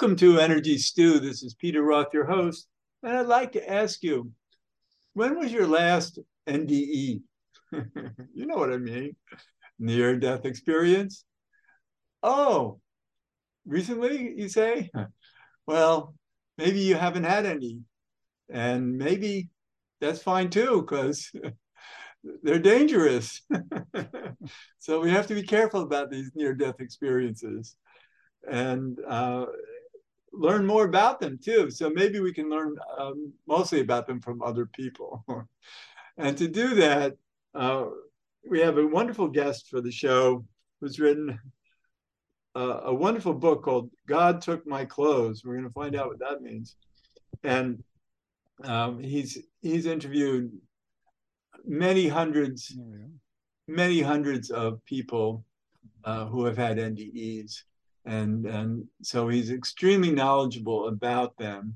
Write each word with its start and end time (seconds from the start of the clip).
Welcome 0.00 0.16
to 0.18 0.38
Energy 0.38 0.78
Stew. 0.78 1.18
This 1.18 1.42
is 1.42 1.54
Peter 1.54 1.82
Roth, 1.82 2.14
your 2.14 2.24
host. 2.24 2.68
And 3.02 3.18
I'd 3.18 3.26
like 3.26 3.50
to 3.54 3.68
ask 3.68 4.00
you, 4.00 4.30
when 5.14 5.36
was 5.36 5.50
your 5.50 5.66
last 5.66 6.20
NDE? 6.48 7.20
you 7.72 8.46
know 8.46 8.54
what 8.54 8.72
I 8.72 8.76
mean. 8.76 9.16
Near 9.80 10.14
death 10.14 10.44
experience. 10.44 11.24
Oh, 12.22 12.78
recently, 13.66 14.34
you 14.36 14.48
say? 14.48 14.88
Well, 15.66 16.14
maybe 16.58 16.78
you 16.78 16.94
haven't 16.94 17.24
had 17.24 17.44
any. 17.44 17.80
And 18.48 18.98
maybe 18.98 19.48
that's 20.00 20.22
fine 20.22 20.48
too, 20.48 20.82
because 20.82 21.32
they're 22.44 22.60
dangerous. 22.60 23.42
so 24.78 25.00
we 25.00 25.10
have 25.10 25.26
to 25.26 25.34
be 25.34 25.42
careful 25.42 25.82
about 25.82 26.08
these 26.08 26.30
near 26.36 26.54
death 26.54 26.76
experiences 26.78 27.74
and 28.48 28.98
uh, 29.08 29.46
learn 30.32 30.66
more 30.66 30.84
about 30.84 31.20
them 31.20 31.38
too. 31.42 31.70
So 31.70 31.90
maybe 31.90 32.20
we 32.20 32.32
can 32.32 32.50
learn 32.50 32.76
um, 32.98 33.32
mostly 33.46 33.80
about 33.80 34.06
them 34.06 34.20
from 34.20 34.42
other 34.42 34.66
people. 34.66 35.24
and 36.18 36.36
to 36.36 36.48
do 36.48 36.74
that, 36.76 37.16
uh, 37.54 37.86
we 38.48 38.60
have 38.60 38.78
a 38.78 38.86
wonderful 38.86 39.28
guest 39.28 39.68
for 39.68 39.80
the 39.80 39.92
show 39.92 40.44
who's 40.80 41.00
written 41.00 41.38
uh, 42.54 42.80
a 42.84 42.94
wonderful 42.94 43.34
book 43.34 43.62
called 43.62 43.90
God 44.08 44.40
Took 44.40 44.66
My 44.66 44.84
Clothes. 44.84 45.42
We're 45.44 45.54
going 45.54 45.68
to 45.68 45.72
find 45.72 45.94
out 45.94 46.08
what 46.08 46.18
that 46.18 46.42
means. 46.42 46.76
And 47.44 47.82
um, 48.64 48.98
he's 48.98 49.38
he's 49.60 49.86
interviewed 49.86 50.50
many 51.64 52.08
hundreds, 52.08 52.76
many 53.68 54.00
hundreds 54.00 54.50
of 54.50 54.84
people 54.86 55.44
uh, 56.04 56.24
who 56.24 56.44
have 56.46 56.56
had 56.56 56.78
NDEs 56.78 57.62
and 58.08 58.46
and 58.46 58.84
so 59.02 59.28
he's 59.28 59.50
extremely 59.50 60.10
knowledgeable 60.10 60.88
about 60.88 61.36
them. 61.36 61.74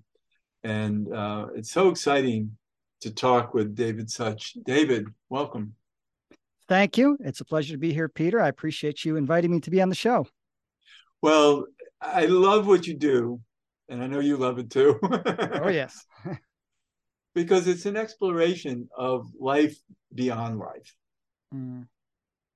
And 0.64 1.12
uh, 1.12 1.48
it's 1.54 1.70
so 1.70 1.88
exciting 1.88 2.56
to 3.02 3.12
talk 3.12 3.52
with 3.52 3.76
david 3.76 4.08
Suich. 4.08 4.56
David 4.64 5.06
welcome. 5.28 5.74
Thank 6.68 6.96
you. 6.96 7.18
It's 7.20 7.40
a 7.40 7.44
pleasure 7.44 7.74
to 7.74 7.78
be 7.78 7.92
here 7.92 8.08
peter. 8.08 8.40
I 8.40 8.48
appreciate 8.48 9.04
you 9.04 9.16
inviting 9.16 9.50
me 9.50 9.60
to 9.60 9.70
be 9.70 9.82
on 9.82 9.90
the 9.90 9.94
show. 9.94 10.26
Well 11.20 11.66
i 12.00 12.24
love 12.26 12.66
what 12.66 12.84
you 12.84 12.94
do 12.94 13.40
and 13.88 14.02
i 14.02 14.08
know 14.08 14.18
you 14.18 14.36
love 14.36 14.58
it 14.58 14.70
too. 14.70 14.98
Oh 15.02 15.68
yes. 15.82 16.06
Because 17.34 17.66
it's 17.66 17.86
an 17.86 17.96
exploration 17.96 18.88
of 18.96 19.26
life 19.38 19.76
beyond 20.14 20.58
life. 20.58 20.94
Mm 21.54 21.86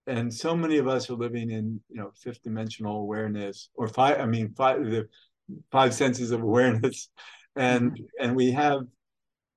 and 0.07 0.33
so 0.33 0.57
many 0.57 0.79
of 0.79 0.87
us 0.87 1.11
are 1.11 1.15
living 1.15 1.51
in 1.51 1.81
you 1.89 1.97
know 1.97 2.11
fifth 2.17 2.43
dimensional 2.43 3.01
awareness 3.01 3.71
or 3.75 3.89
five 3.89 4.21
i 4.21 4.27
mean 4.27 4.53
five 4.57 4.85
the 4.85 5.09
five 5.71 5.93
senses 5.95 6.31
of 6.31 6.43
awareness 6.43 7.09
and 7.57 7.93
mm-hmm. 7.93 8.05
and 8.21 8.37
we 8.37 8.51
have 8.51 8.81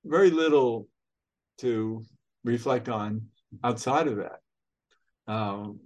very 0.06 0.30
little 0.30 0.88
to 1.58 2.04
reflect 2.44 2.90
on 2.90 3.22
outside 3.64 4.08
of 4.08 4.18
that 4.18 4.40
um, 5.32 5.80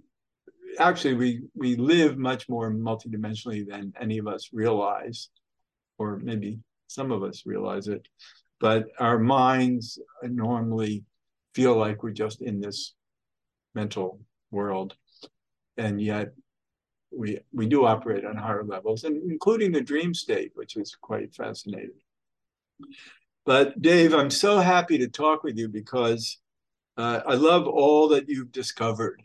actually 0.78 1.14
we 1.14 1.42
we 1.54 1.76
live 1.76 2.16
much 2.16 2.48
more 2.48 2.72
multidimensionally 2.72 3.66
than 3.66 3.92
any 4.00 4.18
of 4.18 4.26
us 4.26 4.50
realize 4.52 5.28
or 5.98 6.18
maybe 6.18 6.58
some 6.86 7.10
of 7.10 7.22
us 7.22 7.42
realize 7.44 7.88
it 7.88 8.06
but 8.60 8.86
our 8.98 9.18
minds 9.18 9.98
normally 10.22 11.04
feel 11.54 11.76
like 11.76 12.02
we're 12.02 12.10
just 12.10 12.40
in 12.40 12.60
this 12.60 12.94
mental 13.74 14.20
world, 14.54 14.94
and 15.76 16.00
yet 16.00 16.32
we 17.10 17.40
we 17.52 17.66
do 17.66 17.84
operate 17.84 18.24
on 18.24 18.36
higher 18.36 18.64
levels, 18.64 19.04
and 19.04 19.30
including 19.30 19.72
the 19.72 19.80
dream 19.80 20.14
state, 20.14 20.52
which 20.54 20.76
is 20.76 20.96
quite 21.00 21.34
fascinating. 21.34 22.00
But 23.44 23.80
Dave, 23.82 24.14
I'm 24.14 24.30
so 24.30 24.58
happy 24.58 24.98
to 24.98 25.08
talk 25.08 25.44
with 25.44 25.58
you 25.58 25.68
because 25.68 26.38
uh, 26.96 27.20
I 27.26 27.34
love 27.34 27.66
all 27.66 28.08
that 28.08 28.28
you've 28.28 28.52
discovered 28.52 29.22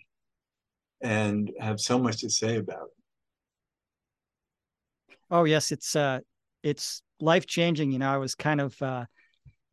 and 1.01 1.51
have 1.59 1.79
so 1.79 1.97
much 1.97 2.21
to 2.21 2.29
say 2.29 2.57
about 2.57 2.87
it. 2.87 2.99
Oh 5.31 5.43
yes, 5.45 5.71
it's 5.71 5.95
uh, 5.95 6.19
it's 6.63 7.01
life 7.21 7.45
changing. 7.45 7.91
You 7.91 7.99
know, 7.99 8.09
I 8.09 8.17
was 8.17 8.35
kind 8.35 8.59
of 8.59 8.81
uh, 8.81 9.05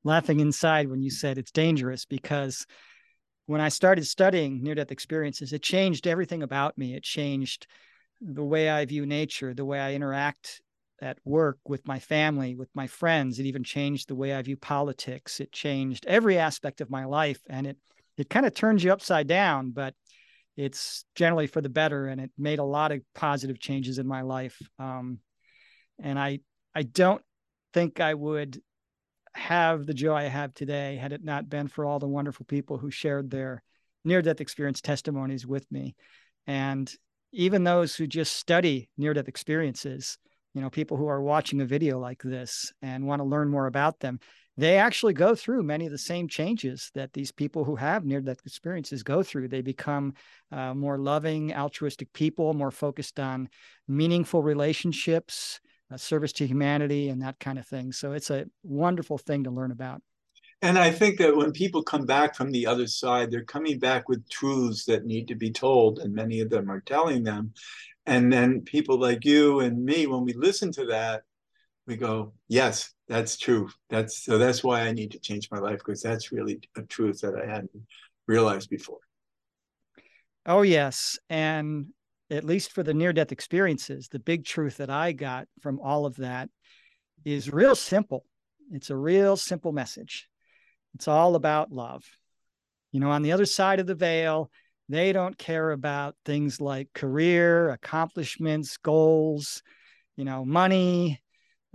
laughing 0.04 0.40
inside 0.40 0.88
when 0.88 1.02
you 1.02 1.10
said 1.10 1.38
it's 1.38 1.50
dangerous 1.50 2.04
because 2.04 2.66
when 3.46 3.60
I 3.60 3.68
started 3.68 4.06
studying 4.06 4.62
near 4.62 4.74
death 4.74 4.90
experiences, 4.90 5.52
it 5.52 5.62
changed 5.62 6.06
everything 6.06 6.42
about 6.42 6.76
me. 6.76 6.94
It 6.94 7.04
changed 7.04 7.66
the 8.20 8.44
way 8.44 8.68
I 8.68 8.84
view 8.84 9.06
nature, 9.06 9.54
the 9.54 9.64
way 9.64 9.78
I 9.78 9.94
interact 9.94 10.60
at 11.00 11.18
work 11.24 11.58
with 11.66 11.86
my 11.86 11.98
family, 11.98 12.54
with 12.54 12.70
my 12.74 12.86
friends. 12.86 13.38
It 13.38 13.46
even 13.46 13.62
changed 13.62 14.08
the 14.08 14.14
way 14.14 14.34
I 14.34 14.42
view 14.42 14.56
politics. 14.56 15.40
It 15.40 15.52
changed 15.52 16.06
every 16.06 16.38
aspect 16.38 16.80
of 16.80 16.90
my 16.90 17.04
life. 17.04 17.40
And 17.48 17.66
it 17.66 17.76
it 18.16 18.30
kind 18.30 18.46
of 18.46 18.54
turns 18.54 18.82
you 18.82 18.92
upside 18.92 19.26
down, 19.26 19.70
but 19.72 19.94
it's 20.56 21.04
generally 21.14 21.46
for 21.46 21.60
the 21.60 21.68
better. 21.68 22.06
And 22.06 22.20
it 22.20 22.30
made 22.38 22.58
a 22.58 22.64
lot 22.64 22.92
of 22.92 23.02
positive 23.14 23.60
changes 23.60 23.98
in 23.98 24.06
my 24.06 24.22
life. 24.22 24.58
Um, 24.78 25.18
and 26.02 26.18
I 26.18 26.40
I 26.74 26.82
don't 26.82 27.22
think 27.72 28.00
I 28.00 28.14
would 28.14 28.60
have 29.36 29.86
the 29.86 29.94
joy 29.94 30.14
I 30.14 30.24
have 30.24 30.54
today 30.54 30.96
had 30.96 31.12
it 31.12 31.24
not 31.24 31.48
been 31.48 31.68
for 31.68 31.84
all 31.84 31.98
the 31.98 32.08
wonderful 32.08 32.46
people 32.46 32.78
who 32.78 32.90
shared 32.90 33.30
their 33.30 33.62
near 34.04 34.22
death 34.22 34.40
experience 34.40 34.80
testimonies 34.80 35.46
with 35.46 35.70
me. 35.70 35.94
And 36.46 36.92
even 37.32 37.64
those 37.64 37.94
who 37.94 38.06
just 38.06 38.34
study 38.34 38.88
near 38.96 39.14
death 39.14 39.28
experiences, 39.28 40.18
you 40.54 40.60
know, 40.60 40.70
people 40.70 40.96
who 40.96 41.06
are 41.06 41.20
watching 41.20 41.60
a 41.60 41.66
video 41.66 41.98
like 41.98 42.22
this 42.22 42.72
and 42.80 43.06
want 43.06 43.20
to 43.20 43.28
learn 43.28 43.48
more 43.48 43.66
about 43.66 44.00
them, 44.00 44.20
they 44.56 44.78
actually 44.78 45.12
go 45.12 45.34
through 45.34 45.62
many 45.62 45.84
of 45.84 45.92
the 45.92 45.98
same 45.98 46.28
changes 46.28 46.90
that 46.94 47.12
these 47.12 47.30
people 47.30 47.62
who 47.62 47.76
have 47.76 48.06
near 48.06 48.22
death 48.22 48.40
experiences 48.46 49.02
go 49.02 49.22
through. 49.22 49.48
They 49.48 49.60
become 49.60 50.14
uh, 50.50 50.72
more 50.72 50.98
loving, 50.98 51.52
altruistic 51.52 52.10
people, 52.14 52.54
more 52.54 52.70
focused 52.70 53.20
on 53.20 53.50
meaningful 53.86 54.42
relationships, 54.42 55.60
uh, 55.90 55.96
service 55.96 56.32
to 56.32 56.46
humanity 56.46 57.08
and 57.08 57.22
that 57.22 57.38
kind 57.38 57.58
of 57.58 57.66
thing. 57.66 57.92
So 57.92 58.12
it's 58.12 58.30
a 58.30 58.46
wonderful 58.62 59.18
thing 59.18 59.44
to 59.44 59.50
learn 59.50 59.70
about. 59.70 60.02
And 60.62 60.78
I 60.78 60.90
think 60.90 61.18
that 61.18 61.36
when 61.36 61.52
people 61.52 61.82
come 61.82 62.06
back 62.06 62.34
from 62.34 62.50
the 62.50 62.66
other 62.66 62.86
side, 62.86 63.30
they're 63.30 63.44
coming 63.44 63.78
back 63.78 64.08
with 64.08 64.28
truths 64.28 64.84
that 64.86 65.04
need 65.04 65.28
to 65.28 65.34
be 65.34 65.50
told, 65.50 65.98
and 65.98 66.14
many 66.14 66.40
of 66.40 66.50
them 66.50 66.70
are 66.70 66.80
telling 66.80 67.22
them. 67.22 67.52
And 68.06 68.32
then 68.32 68.62
people 68.62 68.98
like 68.98 69.24
you 69.24 69.60
and 69.60 69.84
me, 69.84 70.06
when 70.06 70.24
we 70.24 70.32
listen 70.32 70.72
to 70.72 70.86
that, 70.86 71.24
we 71.86 71.96
go, 71.96 72.32
"Yes, 72.48 72.94
that's 73.06 73.36
true. 73.36 73.68
That's 73.90 74.24
so. 74.24 74.38
That's 74.38 74.64
why 74.64 74.82
I 74.82 74.92
need 74.92 75.12
to 75.12 75.20
change 75.20 75.50
my 75.50 75.58
life 75.58 75.78
because 75.78 76.02
that's 76.02 76.32
really 76.32 76.60
a 76.76 76.82
truth 76.82 77.20
that 77.20 77.34
I 77.36 77.46
hadn't 77.46 77.70
realized 78.26 78.70
before." 78.70 79.00
Oh 80.46 80.62
yes, 80.62 81.18
and 81.28 81.86
at 82.30 82.44
least 82.44 82.72
for 82.72 82.82
the 82.82 82.94
near 82.94 83.12
death 83.12 83.32
experiences, 83.32 84.08
the 84.08 84.18
big 84.18 84.44
truth 84.44 84.78
that 84.78 84.90
I 84.90 85.12
got 85.12 85.46
from 85.60 85.80
all 85.80 86.06
of 86.06 86.16
that 86.16 86.48
is 87.24 87.52
real 87.52 87.74
simple. 87.74 88.24
It's 88.72 88.90
a 88.90 88.96
real 88.96 89.36
simple 89.36 89.72
message. 89.72 90.28
It's 90.94 91.08
all 91.08 91.34
about 91.34 91.72
love. 91.72 92.04
You 92.92 93.00
know, 93.00 93.10
on 93.10 93.22
the 93.22 93.32
other 93.32 93.46
side 93.46 93.80
of 93.80 93.86
the 93.86 93.94
veil, 93.94 94.50
they 94.88 95.12
don't 95.12 95.36
care 95.36 95.70
about 95.70 96.16
things 96.24 96.60
like 96.60 96.92
career, 96.94 97.70
accomplishments, 97.70 98.76
goals, 98.78 99.62
you 100.16 100.24
know, 100.24 100.44
money, 100.44 101.20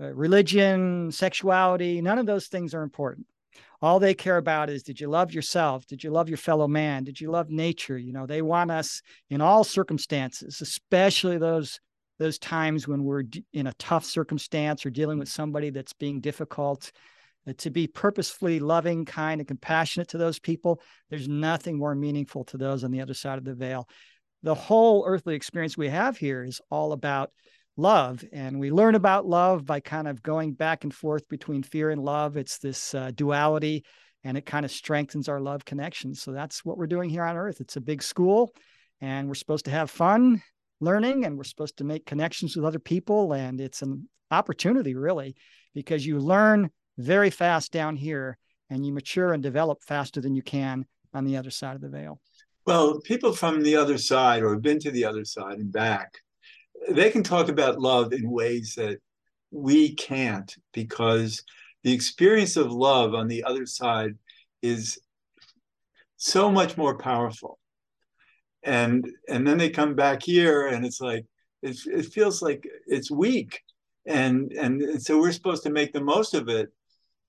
uh, 0.01 0.13
religion, 0.13 1.11
sexuality. 1.11 2.01
None 2.01 2.17
of 2.17 2.25
those 2.25 2.47
things 2.47 2.73
are 2.73 2.83
important 2.83 3.27
all 3.81 3.99
they 3.99 4.13
care 4.13 4.37
about 4.37 4.69
is 4.69 4.83
did 4.83 4.99
you 4.99 5.09
love 5.09 5.33
yourself? 5.33 5.85
Did 5.87 6.03
you 6.03 6.11
love 6.11 6.29
your 6.29 6.37
fellow 6.37 6.67
man? 6.67 7.03
Did 7.03 7.19
you 7.19 7.31
love 7.31 7.49
nature? 7.49 7.97
You 7.97 8.13
know 8.13 8.25
they 8.25 8.41
want 8.41 8.71
us 8.71 9.01
in 9.29 9.41
all 9.41 9.63
circumstances 9.63 10.61
especially 10.61 11.37
those 11.37 11.79
those 12.19 12.37
times 12.37 12.87
when 12.87 13.03
we're 13.03 13.23
in 13.51 13.67
a 13.67 13.73
tough 13.73 14.05
circumstance 14.05 14.85
or 14.85 14.91
dealing 14.91 15.17
with 15.17 15.27
somebody 15.27 15.71
that's 15.71 15.93
being 15.93 16.21
difficult 16.21 16.91
uh, 17.47 17.53
to 17.57 17.71
be 17.71 17.87
purposefully 17.87 18.59
loving 18.59 19.05
kind 19.05 19.41
and 19.41 19.47
compassionate 19.47 20.09
to 20.09 20.19
those 20.19 20.37
people 20.37 20.79
there's 21.09 21.27
nothing 21.27 21.77
more 21.77 21.95
meaningful 21.95 22.43
to 22.43 22.57
those 22.57 22.83
on 22.83 22.91
the 22.91 23.01
other 23.01 23.15
side 23.15 23.37
of 23.37 23.45
the 23.45 23.55
veil. 23.55 23.87
The 24.43 24.55
whole 24.55 25.03
earthly 25.05 25.35
experience 25.35 25.77
we 25.77 25.89
have 25.89 26.17
here 26.17 26.43
is 26.43 26.61
all 26.69 26.93
about 26.93 27.31
love. 27.81 28.23
And 28.31 28.59
we 28.59 28.71
learn 28.71 28.95
about 28.95 29.25
love 29.25 29.65
by 29.65 29.79
kind 29.79 30.07
of 30.07 30.23
going 30.23 30.53
back 30.53 30.83
and 30.83 30.93
forth 30.93 31.27
between 31.27 31.63
fear 31.63 31.89
and 31.89 32.01
love. 32.01 32.37
It's 32.37 32.57
this 32.59 32.93
uh, 32.93 33.11
duality 33.13 33.83
and 34.23 34.37
it 34.37 34.45
kind 34.45 34.65
of 34.65 34.71
strengthens 34.71 35.27
our 35.27 35.39
love 35.39 35.65
connection. 35.65 36.13
So 36.13 36.31
that's 36.31 36.63
what 36.63 36.77
we're 36.77 36.87
doing 36.87 37.09
here 37.09 37.23
on 37.23 37.35
earth. 37.35 37.59
It's 37.59 37.75
a 37.75 37.81
big 37.81 38.03
school 38.03 38.53
and 38.99 39.27
we're 39.27 39.35
supposed 39.35 39.65
to 39.65 39.71
have 39.71 39.89
fun 39.89 40.41
learning 40.79 41.25
and 41.25 41.37
we're 41.37 41.43
supposed 41.43 41.77
to 41.77 41.83
make 41.83 42.05
connections 42.05 42.55
with 42.55 42.65
other 42.65 42.79
people. 42.79 43.33
And 43.33 43.59
it's 43.59 43.81
an 43.81 44.07
opportunity, 44.29 44.95
really, 44.95 45.35
because 45.73 46.05
you 46.05 46.19
learn 46.19 46.69
very 46.97 47.29
fast 47.29 47.71
down 47.71 47.95
here 47.95 48.37
and 48.69 48.85
you 48.85 48.93
mature 48.93 49.33
and 49.33 49.41
develop 49.41 49.83
faster 49.83 50.21
than 50.21 50.35
you 50.35 50.41
can 50.41 50.85
on 51.13 51.25
the 51.25 51.37
other 51.37 51.51
side 51.51 51.75
of 51.75 51.81
the 51.81 51.89
veil. 51.89 52.21
Well, 52.65 52.99
people 53.01 53.33
from 53.33 53.63
the 53.63 53.75
other 53.75 53.97
side 53.97 54.43
or 54.43 54.53
have 54.53 54.61
been 54.61 54.79
to 54.79 54.91
the 54.91 55.05
other 55.05 55.25
side 55.25 55.57
and 55.57 55.71
back 55.71 56.19
they 56.89 57.11
can 57.11 57.23
talk 57.23 57.49
about 57.49 57.79
love 57.79 58.13
in 58.13 58.29
ways 58.29 58.75
that 58.75 58.99
we 59.51 59.93
can't 59.95 60.55
because 60.73 61.43
the 61.83 61.93
experience 61.93 62.57
of 62.57 62.71
love 62.71 63.13
on 63.13 63.27
the 63.27 63.43
other 63.43 63.65
side 63.65 64.15
is 64.61 64.99
so 66.17 66.51
much 66.51 66.77
more 66.77 66.97
powerful. 66.97 67.59
And 68.63 69.09
and 69.27 69.47
then 69.47 69.57
they 69.57 69.69
come 69.69 69.95
back 69.95 70.21
here 70.21 70.67
and 70.67 70.85
it's 70.85 71.01
like 71.01 71.25
it, 71.63 71.77
it 71.87 72.05
feels 72.05 72.41
like 72.41 72.67
it's 72.87 73.09
weak. 73.09 73.61
And 74.05 74.51
and 74.53 75.01
so 75.01 75.19
we're 75.19 75.31
supposed 75.31 75.63
to 75.63 75.71
make 75.71 75.93
the 75.93 76.03
most 76.03 76.33
of 76.33 76.47
it. 76.47 76.69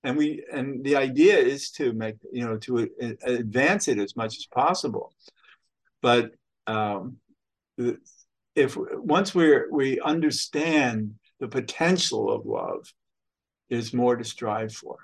And 0.03 0.17
we 0.17 0.43
and 0.51 0.83
the 0.83 0.95
idea 0.95 1.37
is 1.37 1.71
to 1.71 1.93
make 1.93 2.15
you 2.31 2.45
know 2.45 2.57
to 2.57 2.89
advance 3.23 3.87
it 3.87 3.97
as 3.97 4.15
much 4.15 4.37
as 4.37 4.45
possible. 4.45 5.13
But 6.01 6.31
um, 6.67 7.17
if 8.55 8.77
once 8.77 9.33
we 9.33 9.57
we 9.71 9.99
understand 9.99 11.13
the 11.39 11.47
potential 11.47 12.31
of 12.31 12.45
love 12.45 12.91
there's 13.69 13.93
more 13.93 14.15
to 14.15 14.23
strive 14.23 14.73
for 14.73 14.97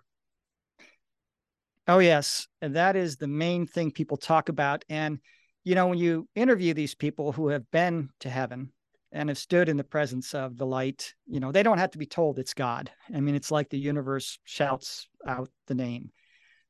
oh 1.88 2.00
yes 2.00 2.48
and 2.62 2.76
that 2.76 2.96
is 2.96 3.18
the 3.18 3.28
main 3.28 3.66
thing 3.66 3.92
people 3.92 4.18
talk 4.18 4.50
about 4.50 4.86
and 4.90 5.20
you 5.64 5.76
know 5.76 5.88
when 5.88 5.98
you 5.98 6.28
interview 6.36 6.74
these 6.74 6.96
people 6.96 7.32
who 7.32 7.50
have 7.50 7.70
been 7.72 8.10
to 8.20 8.30
heaven 8.30 8.72
and 9.12 9.30
have 9.30 9.38
stood 9.38 9.70
in 9.70 9.78
the 9.78 9.84
presence 9.84 10.34
of 10.34 10.58
the 10.58 10.66
light, 10.66 11.14
you 11.26 11.40
know, 11.40 11.52
they 11.52 11.64
don't 11.64 11.80
have 11.80 11.92
to 11.92 11.98
be 11.98 12.06
told 12.06 12.38
it's 12.38 12.54
God. 12.54 12.92
I 13.14 13.20
mean, 13.20 13.36
it's 13.36 13.52
like 13.52 13.70
the 13.70 13.80
universe 13.80 14.38
shouts 14.44 15.08
out 15.28 15.50
the 15.68 15.76
name. 15.76 16.12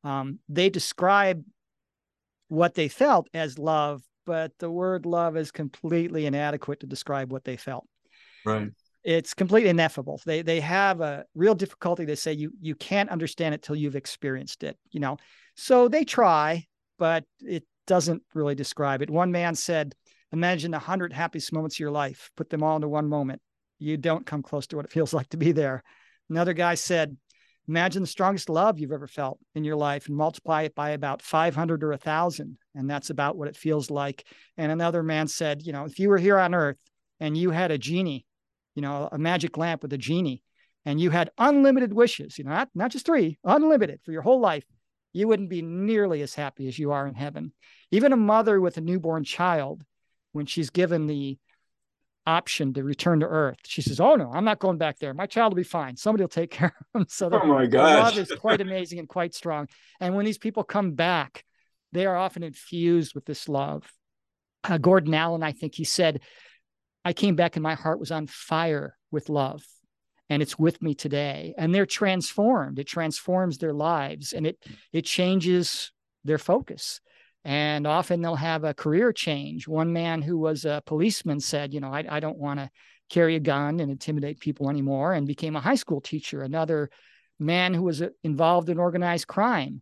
Um, 0.04 0.40
they 0.48 0.70
describe 0.70 1.44
what 2.48 2.76
they 2.76 2.88
felt 2.88 3.28
as 3.34 3.60
love, 3.60 4.02
but 4.30 4.52
the 4.60 4.70
word 4.70 5.08
love 5.08 5.36
is 5.36 5.50
completely 5.50 6.28
inadequate 6.28 6.82
to 6.82 6.86
describe 6.86 7.32
what 7.32 7.44
they 7.44 7.58
felt. 7.58 7.88
Right. 8.46 8.70
It's 9.04 9.34
completely 9.34 9.72
ineffable. 9.72 10.22
They 10.24 10.44
they 10.44 10.60
have 10.60 11.02
a 11.02 11.26
real 11.34 11.56
difficulty. 11.56 12.06
They 12.06 12.14
say 12.14 12.34
you 12.34 12.52
you 12.62 12.76
can't 12.76 13.10
understand 13.10 13.56
it 13.56 13.64
till 13.64 13.76
you've 13.76 13.96
experienced 13.96 14.64
it. 14.64 14.78
You 14.92 15.00
know, 15.00 15.18
so 15.56 15.88
they 15.88 16.04
try, 16.04 16.68
but 17.00 17.24
it 17.42 17.64
doesn't 17.88 18.22
really 18.36 18.54
describe 18.54 19.02
it. 19.02 19.10
One 19.10 19.32
man 19.32 19.56
said, 19.56 19.96
Imagine 20.32 20.76
a 20.76 20.80
hundred 20.80 21.12
happiest 21.12 21.52
moments 21.52 21.78
of 21.78 21.80
your 21.80 21.90
life, 21.90 22.30
put 22.38 22.52
them 22.52 22.62
all 22.62 22.76
into 22.76 22.88
one 22.88 23.10
moment. 23.10 23.42
You 23.80 23.98
don't 23.98 24.28
come 24.28 24.44
close 24.44 24.68
to 24.68 24.76
what 24.76 24.86
it 24.86 24.92
feels 24.92 25.12
like 25.12 25.30
to 25.30 25.38
be 25.38 25.54
there. 25.54 25.82
Another 26.30 26.54
guy 26.54 26.76
said, 26.76 27.18
Imagine 27.70 28.02
the 28.02 28.08
strongest 28.08 28.50
love 28.50 28.80
you've 28.80 28.92
ever 28.92 29.06
felt 29.06 29.38
in 29.54 29.64
your 29.64 29.76
life 29.76 30.08
and 30.08 30.18
multiply 30.18 30.64
it 30.64 30.74
by 30.74 30.90
about 30.90 31.22
500 31.22 31.84
or 31.84 31.90
1,000. 31.92 32.58
And 32.74 32.90
that's 32.90 33.12
about 33.12 33.38
what 33.38 33.48
it 33.48 33.56
feels 33.56 33.92
like. 33.92 34.26
And 34.58 34.72
another 34.72 35.04
man 35.04 35.28
said, 35.28 35.62
You 35.62 35.72
know, 35.72 35.86
if 35.86 36.00
you 36.00 36.10
were 36.10 36.18
here 36.18 36.40
on 36.40 36.56
earth 36.56 36.78
and 37.20 37.38
you 37.38 37.52
had 37.52 37.70
a 37.70 37.78
genie, 37.78 38.26
you 38.74 38.82
know, 38.82 39.08
a 39.12 39.20
magic 39.20 39.56
lamp 39.56 39.84
with 39.84 39.94
a 39.94 40.00
genie, 40.00 40.42
and 40.84 41.00
you 41.00 41.12
had 41.12 41.30
unlimited 41.38 41.94
wishes, 41.94 42.40
you 42.40 42.44
know, 42.44 42.50
not, 42.50 42.70
not 42.74 42.90
just 42.90 43.06
three, 43.06 43.38
unlimited 43.44 44.00
for 44.04 44.12
your 44.12 44.24
whole 44.24 44.40
life, 44.40 44.64
you 45.14 45.28
wouldn't 45.28 45.50
be 45.50 45.62
nearly 45.62 46.24
as 46.24 46.34
happy 46.34 46.68
as 46.68 46.80
you 46.80 46.92
are 46.92 47.06
in 47.06 47.14
heaven. 47.14 47.54
Even 47.92 48.14
a 48.14 48.18
mother 48.18 48.60
with 48.60 48.78
a 48.78 48.82
newborn 48.82 49.24
child 49.24 49.84
when 50.32 50.48
she's 50.48 50.72
given 50.72 51.06
the 51.06 51.38
option 52.30 52.74
to 52.74 52.84
return 52.84 53.20
to 53.20 53.26
earth. 53.26 53.58
She 53.66 53.82
says 53.82 54.00
oh 54.00 54.16
no 54.16 54.32
i'm 54.32 54.46
not 54.46 54.60
going 54.60 54.78
back 54.78 55.00
there. 55.00 55.14
My 55.14 55.26
child 55.26 55.54
will 55.54 55.58
be 55.58 55.64
fine. 55.64 55.96
Somebody 55.96 56.24
will 56.24 56.30
take 56.30 56.52
care 56.60 56.76
of 56.80 57.02
him 57.02 57.08
so 57.10 57.30
the, 57.30 57.42
oh 57.42 57.46
my 57.46 57.66
gosh. 57.66 58.16
love 58.16 58.18
is 58.18 58.32
quite 58.40 58.62
amazing 58.62 59.00
and 59.00 59.08
quite 59.08 59.34
strong. 59.34 59.68
And 60.00 60.16
when 60.16 60.26
these 60.26 60.38
people 60.38 60.64
come 60.64 60.94
back 60.94 61.44
they 61.92 62.06
are 62.06 62.16
often 62.16 62.44
infused 62.44 63.16
with 63.16 63.26
this 63.26 63.50
love. 63.50 63.84
Uh, 64.64 64.78
gordon 64.78 65.14
allen 65.14 65.42
i 65.42 65.54
think 65.54 65.74
he 65.74 65.86
said 65.86 66.20
i 67.06 67.14
came 67.14 67.38
back 67.38 67.56
and 67.56 67.64
my 67.64 67.76
heart 67.76 67.98
was 67.98 68.12
on 68.12 68.28
fire 68.28 68.98
with 69.10 69.30
love 69.30 69.64
and 70.30 70.42
it's 70.42 70.60
with 70.60 70.82
me 70.82 70.94
today. 70.94 71.54
And 71.58 71.74
they're 71.74 71.86
transformed. 71.86 72.78
It 72.80 72.88
transforms 72.88 73.58
their 73.58 73.74
lives 73.74 74.34
and 74.34 74.46
it 74.46 74.64
it 74.94 75.06
changes 75.06 75.92
their 76.24 76.38
focus 76.38 77.02
and 77.46 77.88
often 77.88 78.22
they'll 78.22 78.36
have 78.36 78.64
a 78.64 78.74
career 78.74 79.14
change. 79.14 79.68
One 79.68 79.94
man 79.94 80.22
who 80.22 80.38
was 80.38 80.66
a 80.66 80.84
policeman 80.86 81.40
said, 81.40 81.74
You 81.74 81.80
know, 81.80 81.92
I, 81.92 82.06
I 82.10 82.20
don't 82.20 82.38
want 82.38 82.60
to 82.60 82.70
carry 83.10 83.36
a 83.36 83.40
gun 83.40 83.80
and 83.80 83.92
intimidate 83.92 84.40
people 84.40 84.70
anymore, 84.70 85.14
and 85.14 85.26
became 85.26 85.56
a 85.56 85.62
high 85.62 85.76
school 85.76 86.02
teacher. 86.02 86.42
Another 86.44 86.90
man 87.40 87.74
who 87.74 87.84
was 87.84 88.02
uh, 88.02 88.10
involved 88.24 88.70
in 88.70 88.78
organized 88.78 89.28
crime. 89.28 89.82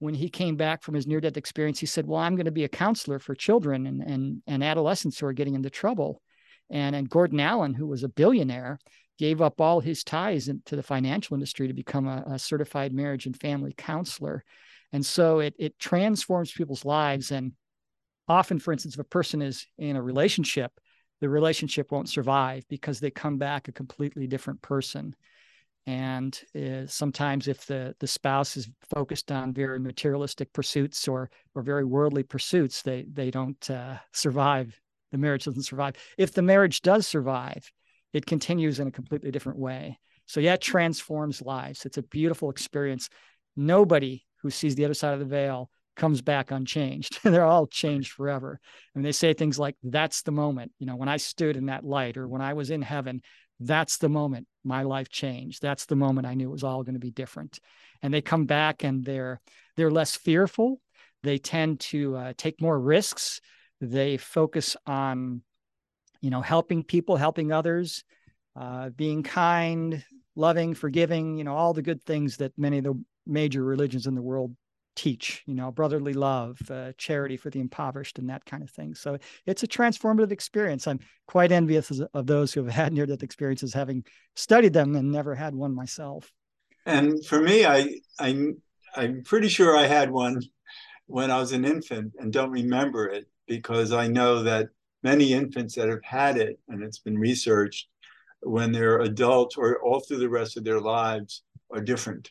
When 0.00 0.14
he 0.14 0.28
came 0.28 0.54
back 0.54 0.84
from 0.84 0.94
his 0.94 1.08
near 1.08 1.20
death 1.20 1.36
experience, 1.36 1.80
he 1.80 1.86
said, 1.86 2.06
Well, 2.06 2.20
I'm 2.20 2.36
going 2.36 2.44
to 2.44 2.52
be 2.52 2.64
a 2.64 2.68
counselor 2.68 3.18
for 3.18 3.34
children 3.34 3.86
and, 3.86 4.00
and, 4.00 4.42
and 4.46 4.62
adolescents 4.62 5.18
who 5.18 5.26
are 5.26 5.32
getting 5.32 5.56
into 5.56 5.70
trouble. 5.70 6.22
And, 6.70 6.94
and 6.94 7.10
Gordon 7.10 7.40
Allen, 7.40 7.74
who 7.74 7.86
was 7.86 8.04
a 8.04 8.08
billionaire, 8.08 8.78
gave 9.18 9.42
up 9.42 9.60
all 9.60 9.80
his 9.80 10.04
ties 10.04 10.48
to 10.66 10.76
the 10.76 10.82
financial 10.82 11.34
industry 11.34 11.66
to 11.66 11.74
become 11.74 12.06
a, 12.06 12.22
a 12.30 12.38
certified 12.38 12.92
marriage 12.92 13.26
and 13.26 13.38
family 13.38 13.74
counselor. 13.76 14.44
And 14.92 15.04
so 15.04 15.40
it 15.40 15.54
it 15.58 15.78
transforms 15.78 16.52
people's 16.52 16.84
lives. 16.84 17.30
And 17.30 17.52
often, 18.26 18.58
for 18.58 18.72
instance, 18.72 18.94
if 18.94 19.00
a 19.00 19.04
person 19.04 19.42
is 19.42 19.66
in 19.78 19.96
a 19.96 20.02
relationship, 20.02 20.72
the 21.20 21.28
relationship 21.28 21.90
won't 21.90 22.08
survive 22.08 22.64
because 22.68 23.00
they 23.00 23.10
come 23.10 23.38
back 23.38 23.68
a 23.68 23.72
completely 23.72 24.26
different 24.26 24.62
person. 24.62 25.14
And 25.86 26.38
uh, 26.54 26.86
sometimes, 26.86 27.48
if 27.48 27.66
the 27.66 27.94
the 27.98 28.06
spouse 28.06 28.56
is 28.56 28.68
focused 28.94 29.32
on 29.32 29.54
very 29.54 29.80
materialistic 29.80 30.52
pursuits 30.52 31.08
or 31.08 31.30
or 31.54 31.62
very 31.62 31.84
worldly 31.84 32.22
pursuits, 32.22 32.82
they 32.82 33.06
they 33.10 33.30
don't 33.30 33.70
uh, 33.70 33.96
survive. 34.12 34.78
The 35.12 35.18
marriage 35.18 35.44
doesn't 35.44 35.62
survive. 35.62 35.94
If 36.18 36.32
the 36.34 36.42
marriage 36.42 36.82
does 36.82 37.06
survive, 37.06 37.72
it 38.12 38.26
continues 38.26 38.80
in 38.80 38.88
a 38.88 38.92
completely 38.92 39.30
different 39.30 39.58
way. 39.58 39.98
So 40.26 40.40
yeah, 40.40 40.54
it 40.54 40.60
transforms 40.60 41.40
lives. 41.40 41.86
It's 41.86 41.96
a 41.96 42.02
beautiful 42.02 42.50
experience. 42.50 43.08
Nobody 43.56 44.26
who 44.42 44.50
sees 44.50 44.74
the 44.74 44.84
other 44.84 44.94
side 44.94 45.14
of 45.14 45.20
the 45.20 45.26
veil 45.26 45.70
comes 45.96 46.22
back 46.22 46.50
unchanged. 46.50 47.18
They're 47.24 47.44
all 47.44 47.66
changed 47.66 48.12
forever. 48.12 48.60
And 48.94 49.04
they 49.04 49.12
say 49.12 49.34
things 49.34 49.58
like, 49.58 49.76
that's 49.82 50.22
the 50.22 50.32
moment, 50.32 50.72
you 50.78 50.86
know, 50.86 50.96
when 50.96 51.08
I 51.08 51.18
stood 51.18 51.56
in 51.56 51.66
that 51.66 51.84
light 51.84 52.16
or 52.16 52.26
when 52.26 52.40
I 52.40 52.54
was 52.54 52.70
in 52.70 52.80
heaven, 52.80 53.20
that's 53.60 53.98
the 53.98 54.08
moment 54.08 54.46
my 54.64 54.82
life 54.82 55.08
changed. 55.08 55.60
That's 55.60 55.86
the 55.86 55.96
moment 55.96 56.26
I 56.26 56.34
knew 56.34 56.48
it 56.48 56.52
was 56.52 56.64
all 56.64 56.84
going 56.84 56.94
to 56.94 57.00
be 57.00 57.10
different. 57.10 57.58
And 58.02 58.14
they 58.14 58.22
come 58.22 58.46
back 58.46 58.84
and 58.84 59.04
they're 59.04 59.40
they're 59.76 59.90
less 59.90 60.16
fearful. 60.16 60.80
They 61.22 61.38
tend 61.38 61.80
to 61.80 62.16
uh, 62.16 62.32
take 62.36 62.60
more 62.60 62.78
risks. 62.78 63.40
They 63.80 64.16
focus 64.16 64.76
on, 64.86 65.42
you 66.20 66.30
know, 66.30 66.40
helping 66.40 66.84
people, 66.84 67.16
helping 67.16 67.50
others, 67.50 68.04
uh, 68.54 68.90
being 68.90 69.24
kind, 69.24 70.04
loving, 70.36 70.74
forgiving. 70.74 71.36
You 71.36 71.44
know, 71.44 71.56
all 71.56 71.74
the 71.74 71.82
good 71.82 72.02
things 72.04 72.36
that 72.36 72.52
many 72.56 72.78
of 72.78 72.84
the 72.84 73.04
major 73.28 73.62
religions 73.62 74.06
in 74.06 74.14
the 74.14 74.22
world 74.22 74.56
teach 74.96 75.44
you 75.46 75.54
know 75.54 75.70
brotherly 75.70 76.12
love 76.12 76.58
uh, 76.70 76.90
charity 76.98 77.36
for 77.36 77.50
the 77.50 77.60
impoverished 77.60 78.18
and 78.18 78.28
that 78.28 78.44
kind 78.44 78.64
of 78.64 78.70
thing. 78.70 78.94
So 78.94 79.16
it's 79.46 79.62
a 79.62 79.68
transformative 79.68 80.32
experience. 80.32 80.88
I'm 80.88 80.98
quite 81.28 81.52
envious 81.52 82.02
of 82.12 82.26
those 82.26 82.52
who 82.52 82.64
have 82.64 82.74
had 82.82 82.92
near 82.92 83.06
death 83.06 83.22
experiences 83.22 83.72
having 83.72 84.04
studied 84.34 84.72
them 84.72 84.96
and 84.96 85.12
never 85.12 85.36
had 85.36 85.54
one 85.54 85.74
myself. 85.74 86.32
And 86.84 87.24
for 87.24 87.40
me 87.40 87.64
i 87.64 88.00
i 88.18 88.52
i'm 88.96 89.22
pretty 89.22 89.48
sure 89.48 89.76
i 89.76 89.86
had 89.86 90.10
one 90.10 90.40
when 91.06 91.30
i 91.30 91.38
was 91.38 91.52
an 91.52 91.64
infant 91.64 92.14
and 92.18 92.32
don't 92.32 92.50
remember 92.50 93.08
it 93.08 93.26
because 93.46 93.92
i 93.92 94.06
know 94.06 94.42
that 94.42 94.68
many 95.02 95.32
infants 95.32 95.74
that 95.74 95.88
have 95.88 96.02
had 96.02 96.38
it 96.38 96.58
and 96.68 96.82
it's 96.82 96.98
been 96.98 97.18
researched 97.18 97.88
when 98.40 98.72
they're 98.72 99.00
adults 99.00 99.56
or 99.56 99.80
all 99.82 100.00
through 100.00 100.18
the 100.18 100.28
rest 100.28 100.56
of 100.56 100.64
their 100.64 100.80
lives 100.80 101.42
are 101.70 101.80
different 101.80 102.30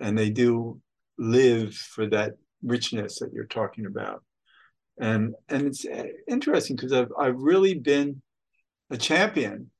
and 0.00 0.16
they 0.16 0.30
do 0.30 0.80
live 1.18 1.74
for 1.74 2.06
that 2.06 2.34
richness 2.62 3.18
that 3.18 3.32
you're 3.32 3.44
talking 3.44 3.86
about. 3.86 4.22
And 4.98 5.34
and 5.48 5.66
it's 5.66 5.86
interesting 6.28 6.76
because 6.76 6.92
I've 6.92 7.12
I've 7.18 7.38
really 7.38 7.74
been 7.74 8.20
a 8.90 8.96
champion 8.96 9.70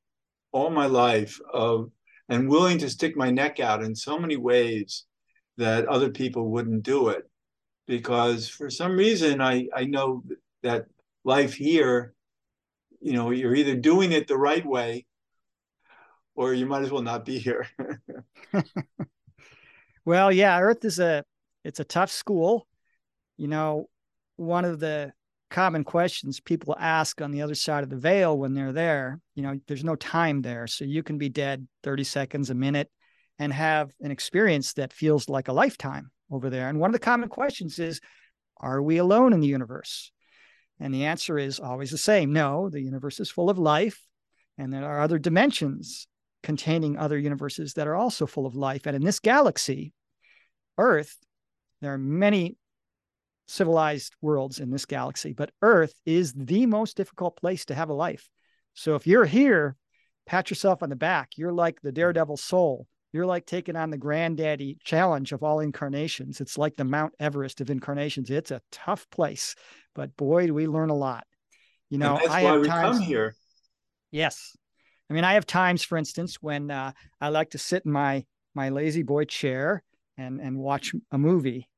all 0.53 0.71
my 0.71 0.87
life 0.87 1.39
of 1.53 1.91
and 2.29 2.49
willing 2.49 2.79
to 2.79 2.89
stick 2.89 3.17
my 3.17 3.31
neck 3.31 3.61
out 3.61 3.83
in 3.83 3.95
so 3.95 4.19
many 4.19 4.37
ways 4.37 5.05
that 5.57 5.87
other 5.87 6.11
people 6.11 6.51
wouldn't 6.51 6.83
do 6.83 7.09
it 7.09 7.29
because 7.87 8.49
for 8.49 8.71
some 8.71 8.97
reason 8.97 9.41
I 9.41 9.69
I 9.75 9.85
know 9.85 10.23
that 10.63 10.87
life 11.25 11.55
here 11.55 12.15
you 13.01 13.13
know 13.13 13.31
you're 13.31 13.55
either 13.55 13.77
doing 13.77 14.13
it 14.13 14.27
the 14.27 14.39
right 14.39 14.65
way 14.65 15.07
or 16.35 16.55
you 16.55 16.67
might 16.67 16.83
as 16.83 16.91
well 16.91 17.03
not 17.03 17.25
be 17.25 17.39
here 17.39 17.67
Well, 20.05 20.33
yeah, 20.33 20.59
Earth 20.61 20.85
is 20.85 20.99
a 20.99 21.25
it's 21.65 21.81
a 21.81 21.85
tough 21.85 22.11
school. 22.11 22.67
You 23.37 23.49
know, 23.49 23.87
one 24.37 24.65
of 24.65 24.81
the 24.81 25.13
common 25.51 25.85
questions 25.85 26.41
people 26.41 26.77
ask 26.79 27.21
on 27.21 27.33
the 27.33 27.43
other 27.43 27.55
side 27.55 27.83
of 27.83 27.91
the 27.91 27.97
veil 27.97 28.39
when 28.39 28.55
they're 28.55 28.73
there, 28.73 29.19
you 29.35 29.43
know, 29.43 29.59
there's 29.67 29.85
no 29.85 29.97
time 29.97 30.43
there. 30.43 30.67
So 30.67 30.85
you 30.85 31.03
can 31.03 31.19
be 31.19 31.29
dead 31.29 31.67
30 31.83 32.05
seconds, 32.05 32.51
a 32.51 32.55
minute, 32.55 32.89
and 33.39 33.53
have 33.53 33.91
an 34.01 34.11
experience 34.11 34.75
that 34.75 34.93
feels 34.93 35.29
like 35.29 35.49
a 35.49 35.53
lifetime 35.53 36.11
over 36.31 36.51
there. 36.51 36.69
And 36.69 36.79
one 36.79 36.91
of 36.91 36.93
the 36.93 37.01
common 37.01 37.29
questions 37.29 37.79
is, 37.79 38.01
are 38.59 38.81
we 38.81 38.99
alone 38.99 39.33
in 39.33 39.41
the 39.41 39.49
universe? 39.49 40.13
And 40.79 40.95
the 40.95 41.07
answer 41.07 41.39
is 41.39 41.59
always 41.59 41.91
the 41.91 41.99
same. 41.99 42.33
No, 42.33 42.71
the 42.71 42.81
universe 42.81 43.21
is 43.21 43.31
full 43.31 43.51
of 43.51 43.59
life 43.59 44.01
and 44.57 44.73
there 44.73 44.85
are 44.85 45.01
other 45.01 45.19
dimensions 45.19 46.07
containing 46.43 46.97
other 46.97 47.19
universes 47.19 47.75
that 47.75 47.87
are 47.87 47.95
also 47.95 48.27
full 48.27 48.47
of 48.47 48.55
life. 48.55 48.87
And 48.87 48.97
in 48.97 49.03
this 49.03 49.21
galaxy, 49.21 49.93
Earth, 50.79 51.17
there 51.81 51.93
are 51.93 51.99
many 51.99 52.57
civilized 53.47 54.15
worlds 54.23 54.61
in 54.61 54.71
this 54.71 54.87
galaxy, 54.87 55.33
but 55.33 55.51
Earth 55.61 55.95
is 56.07 56.33
the 56.33 56.67
most 56.67 56.97
difficult 56.97 57.37
place 57.37 57.65
to 57.67 57.75
have 57.75 57.89
a 57.89 57.95
life. 57.95 58.29
So 58.75 58.95
if 58.95 59.07
you're 59.07 59.25
here, 59.25 59.77
pat 60.27 60.51
yourself 60.51 60.83
on 60.83 60.89
the 60.89 60.97
back. 60.97 61.31
You're 61.37 61.53
like 61.53 61.81
the 61.83 61.93
daredevil 61.93 62.37
soul. 62.37 62.87
You're 63.13 63.27
like 63.27 63.45
taking 63.45 63.75
on 63.75 63.91
the 63.91 63.99
granddaddy 63.99 64.79
challenge 64.85 65.33
of 65.33 65.43
all 65.43 65.59
incarnations. 65.59 66.41
It's 66.41 66.57
like 66.57 66.77
the 66.77 66.85
Mount 66.85 67.13
Everest 67.19 67.61
of 67.61 67.69
incarnations. 67.69 68.31
It's 68.31 68.53
a 68.53 68.63
tough 68.71 69.11
place, 69.11 69.57
but 69.97 70.17
boy, 70.17 70.47
do 70.47 70.55
we 70.55 70.69
learn 70.69 70.91
a 70.91 70.97
lot. 70.97 71.25
You 71.89 71.99
know, 71.99 72.13
and 72.13 72.21
that's 72.21 72.31
I 72.31 72.45
why 72.45 72.53
have 72.53 72.61
we 72.61 72.69
times, 72.69 72.99
come 72.99 73.07
here. 73.07 73.35
Yes. 74.13 74.57
I 75.11 75.13
mean, 75.13 75.25
I 75.25 75.35
have 75.35 75.45
times, 75.47 75.83
for 75.83 75.99
instance, 75.99 76.37
when 76.41 76.71
uh, 76.71 76.93
I 77.21 77.31
like 77.31 77.51
to 77.51 77.59
sit 77.59 77.85
in 77.85 77.93
my 77.93 78.25
my 78.55 78.69
lazy 78.69 79.03
boy 79.03 79.25
chair 79.25 79.83
and 80.17 80.41
and 80.41 80.57
watch 80.57 80.95
a 81.11 81.19
movie, 81.19 81.69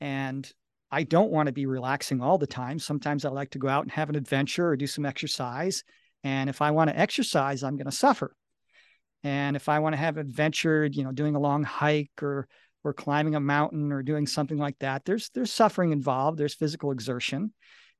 and 0.00 0.50
I 0.90 1.02
don't 1.02 1.30
want 1.30 1.48
to 1.48 1.52
be 1.52 1.66
relaxing 1.66 2.22
all 2.22 2.38
the 2.38 2.46
time. 2.46 2.78
Sometimes 2.78 3.24
I 3.24 3.28
like 3.28 3.50
to 3.50 3.58
go 3.58 3.68
out 3.68 3.82
and 3.82 3.92
have 3.92 4.08
an 4.08 4.16
adventure 4.16 4.68
or 4.68 4.76
do 4.76 4.86
some 4.86 5.04
exercise. 5.04 5.84
And 6.24 6.48
if 6.48 6.62
I 6.62 6.70
want 6.70 6.88
to 6.88 6.98
exercise, 6.98 7.62
I'm 7.62 7.76
going 7.76 7.90
to 7.90 7.92
suffer. 7.92 8.34
And 9.22 9.54
if 9.54 9.68
I 9.68 9.80
want 9.80 9.92
to 9.92 9.98
have 9.98 10.16
adventure, 10.16 10.86
you 10.86 11.04
know, 11.04 11.12
doing 11.12 11.34
a 11.34 11.40
long 11.40 11.64
hike 11.64 12.22
or 12.22 12.48
or 12.84 12.94
climbing 12.94 13.34
a 13.34 13.40
mountain 13.40 13.92
or 13.92 14.02
doing 14.02 14.26
something 14.26 14.56
like 14.56 14.78
that, 14.78 15.04
there's 15.04 15.30
there's 15.34 15.52
suffering 15.52 15.92
involved. 15.92 16.38
There's 16.38 16.54
physical 16.54 16.90
exertion. 16.90 17.52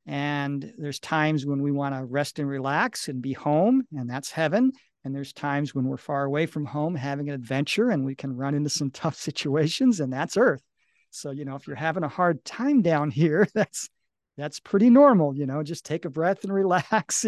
And 0.09 0.73
there's 0.79 0.99
times 0.99 1.45
when 1.45 1.61
we 1.61 1.71
want 1.71 1.95
to 1.95 2.03
rest 2.03 2.39
and 2.39 2.49
relax 2.49 3.09
and 3.09 3.21
be 3.21 3.35
home, 3.35 3.83
and 3.93 4.09
that's 4.09 4.31
heaven. 4.31 4.73
And 5.05 5.15
there's 5.15 5.35
times 5.35 5.75
when 5.75 5.85
we're 5.85 5.99
far 5.99 6.25
away 6.25 6.47
from 6.47 6.65
home 6.65 6.95
having 6.95 7.29
an 7.29 7.35
adventure 7.35 7.91
and 7.91 8.07
we 8.07 8.15
can 8.15 8.35
run 8.35 8.55
into 8.55 8.71
some 8.71 8.91
tough 8.93 9.17
situations, 9.17 10.01
and 10.01 10.11
that's 10.11 10.39
earth. 10.39 10.63
So, 11.11 11.31
you 11.31 11.45
know, 11.45 11.57
if 11.57 11.67
you're 11.67 11.77
having 11.77 12.05
a 12.05 12.09
hard 12.09 12.43
time 12.43 12.81
down 12.81 13.11
here, 13.11 13.47
that's 13.55 13.91
that's 14.39 14.61
pretty 14.61 14.89
normal, 14.89 15.35
you 15.35 15.45
know, 15.47 15.63
just 15.63 15.85
take 15.85 16.07
a 16.07 16.11
breath 16.11 16.43
and 16.43 16.53
relax. 16.55 17.27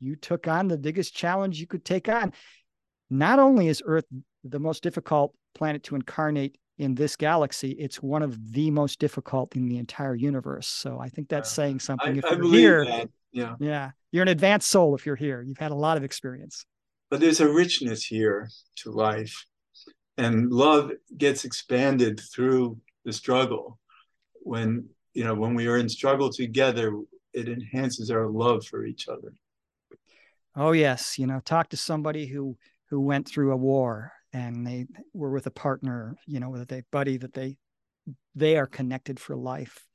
You 0.00 0.16
took 0.16 0.48
on 0.48 0.66
the 0.66 0.78
biggest 0.78 1.14
challenge 1.14 1.60
you 1.60 1.68
could 1.68 1.84
take 1.84 2.08
on. 2.08 2.32
Not 3.10 3.38
only 3.38 3.68
is 3.68 3.82
Earth 3.86 4.06
the 4.42 4.58
most 4.58 4.82
difficult 4.82 5.34
planet 5.54 5.84
to 5.84 5.94
incarnate 5.94 6.58
in 6.78 6.94
this 6.94 7.16
galaxy, 7.16 7.72
it's 7.72 8.02
one 8.02 8.22
of 8.22 8.52
the 8.52 8.70
most 8.70 9.00
difficult 9.00 9.56
in 9.56 9.68
the 9.68 9.78
entire 9.78 10.14
universe. 10.14 10.68
So 10.68 10.98
I 11.00 11.08
think 11.08 11.28
that's 11.28 11.50
saying 11.50 11.80
something. 11.80 12.14
I, 12.14 12.18
if 12.18 12.24
I 12.24 12.36
you're 12.36 12.52
here, 12.52 12.84
that. 12.84 13.10
Yeah. 13.32 13.56
yeah, 13.58 13.90
you're 14.12 14.22
an 14.22 14.28
advanced 14.28 14.68
soul 14.68 14.94
if 14.94 15.04
you're 15.04 15.16
here. 15.16 15.42
You've 15.42 15.58
had 15.58 15.72
a 15.72 15.76
lot 15.76 15.96
of 15.96 16.04
experience. 16.04 16.64
But 17.10 17.20
there's 17.20 17.40
a 17.40 17.52
richness 17.52 18.04
here 18.04 18.48
to 18.76 18.90
life. 18.90 19.44
And 20.16 20.50
love 20.50 20.90
gets 21.16 21.44
expanded 21.44 22.20
through 22.20 22.78
the 23.04 23.12
struggle. 23.12 23.78
When 24.42 24.88
you 25.14 25.24
know, 25.24 25.34
when 25.34 25.54
we 25.54 25.66
are 25.66 25.76
in 25.76 25.88
struggle 25.88 26.30
together, 26.30 26.92
it 27.32 27.48
enhances 27.48 28.10
our 28.10 28.28
love 28.28 28.64
for 28.64 28.84
each 28.84 29.08
other. 29.08 29.32
Oh 30.56 30.72
yes, 30.72 31.18
you 31.18 31.26
know, 31.26 31.40
talk 31.44 31.68
to 31.70 31.76
somebody 31.76 32.26
who 32.26 32.56
who 32.90 33.00
went 33.00 33.28
through 33.28 33.52
a 33.52 33.56
war 33.56 34.12
and 34.32 34.66
they 34.66 34.86
were 35.14 35.30
with 35.30 35.46
a 35.46 35.50
partner, 35.50 36.16
you 36.26 36.40
know, 36.40 36.50
with 36.50 36.70
a 36.72 36.84
buddy 36.90 37.16
that 37.16 37.32
they 37.32 37.56
they 38.34 38.56
are 38.56 38.66
connected 38.66 39.20
for 39.20 39.36
life, 39.36 39.86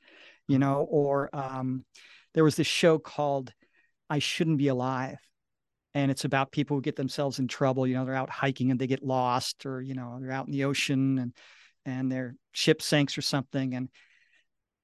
you 0.48 0.60
know, 0.60 0.86
or 0.90 1.30
um, 1.34 1.84
there 2.34 2.44
was 2.44 2.56
this 2.56 2.68
show 2.68 3.00
called 3.00 3.52
I 4.10 4.20
Shouldn't 4.20 4.58
Be 4.58 4.68
Alive. 4.68 5.18
And 5.96 6.10
it's 6.10 6.26
about 6.26 6.52
people 6.52 6.76
who 6.76 6.82
get 6.82 6.96
themselves 6.96 7.38
in 7.38 7.48
trouble. 7.48 7.86
You 7.86 7.94
know, 7.94 8.06
they're 8.06 8.16
out 8.16 8.30
hiking 8.30 8.72
and 8.72 8.80
they 8.80 8.88
get 8.88 9.04
lost, 9.04 9.66
or 9.66 9.82
you 9.82 9.94
know, 9.94 10.18
they're 10.20 10.32
out 10.32 10.48
in 10.48 10.52
the 10.52 10.64
ocean 10.64 11.20
and 11.20 11.34
and 11.86 12.12
their 12.12 12.36
ship 12.54 12.82
sinks 12.82 13.18
or 13.18 13.22
something. 13.22 13.76
And 13.76 13.90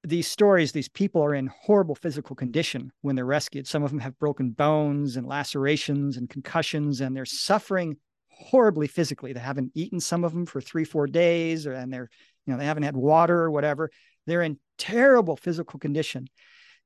these 0.04 0.28
stories, 0.28 0.72
these 0.72 0.88
people 0.88 1.22
are 1.22 1.34
in 1.34 1.48
horrible 1.48 1.94
physical 1.94 2.36
condition 2.36 2.92
when 3.02 3.16
they're 3.16 3.26
rescued. 3.26 3.66
Some 3.66 3.82
of 3.82 3.90
them 3.90 3.98
have 4.00 4.18
broken 4.18 4.50
bones 4.50 5.16
and 5.16 5.26
lacerations 5.26 6.16
and 6.16 6.30
concussions, 6.30 7.00
and 7.00 7.16
they're 7.16 7.24
suffering 7.24 7.96
horribly 8.40 8.86
physically. 8.86 9.32
They 9.32 9.40
haven't 9.40 9.72
eaten 9.74 10.00
some 10.00 10.24
of 10.24 10.32
them 10.32 10.46
for 10.46 10.60
three, 10.60 10.84
four 10.84 11.06
days, 11.06 11.66
or 11.66 11.72
and 11.72 11.92
they're, 11.92 12.08
you 12.46 12.52
know, 12.52 12.58
they 12.58 12.66
haven't 12.66 12.84
had 12.84 12.96
water 12.96 13.38
or 13.38 13.50
whatever. 13.50 13.90
They're 14.26 14.42
in 14.42 14.58
terrible 14.78 15.36
physical 15.36 15.78
condition. 15.78 16.26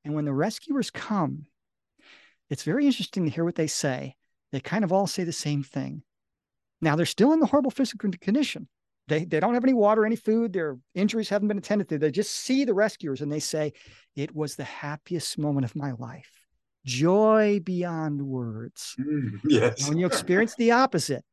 And 0.03 0.13
when 0.13 0.25
the 0.25 0.33
rescuers 0.33 0.91
come, 0.91 1.45
it's 2.49 2.63
very 2.63 2.85
interesting 2.85 3.25
to 3.25 3.31
hear 3.31 3.43
what 3.43 3.55
they 3.55 3.67
say. 3.67 4.15
They 4.51 4.59
kind 4.59 4.83
of 4.83 4.91
all 4.91 5.07
say 5.07 5.23
the 5.23 5.31
same 5.31 5.63
thing. 5.63 6.03
Now 6.81 6.95
they're 6.95 7.05
still 7.05 7.33
in 7.33 7.39
the 7.39 7.47
horrible 7.47 7.71
physical 7.71 8.11
condition. 8.19 8.67
They, 9.07 9.23
they 9.23 9.39
don't 9.39 9.53
have 9.53 9.63
any 9.63 9.73
water, 9.73 10.05
any 10.05 10.15
food. 10.15 10.53
Their 10.53 10.77
injuries 10.93 11.29
haven't 11.29 11.47
been 11.47 11.57
attended 11.57 11.89
to. 11.89 11.97
They 11.97 12.11
just 12.11 12.31
see 12.31 12.65
the 12.65 12.73
rescuers 12.73 13.21
and 13.21 13.31
they 13.31 13.39
say, 13.39 13.73
It 14.15 14.35
was 14.35 14.55
the 14.55 14.63
happiest 14.63 15.37
moment 15.37 15.65
of 15.65 15.75
my 15.75 15.91
life. 15.91 16.31
Joy 16.85 17.61
beyond 17.63 18.21
words. 18.21 18.95
Mm, 18.99 19.39
yes. 19.47 19.79
And 19.79 19.89
when 19.89 19.97
you 19.97 20.05
experience 20.05 20.55
the 20.55 20.71
opposite 20.71 21.23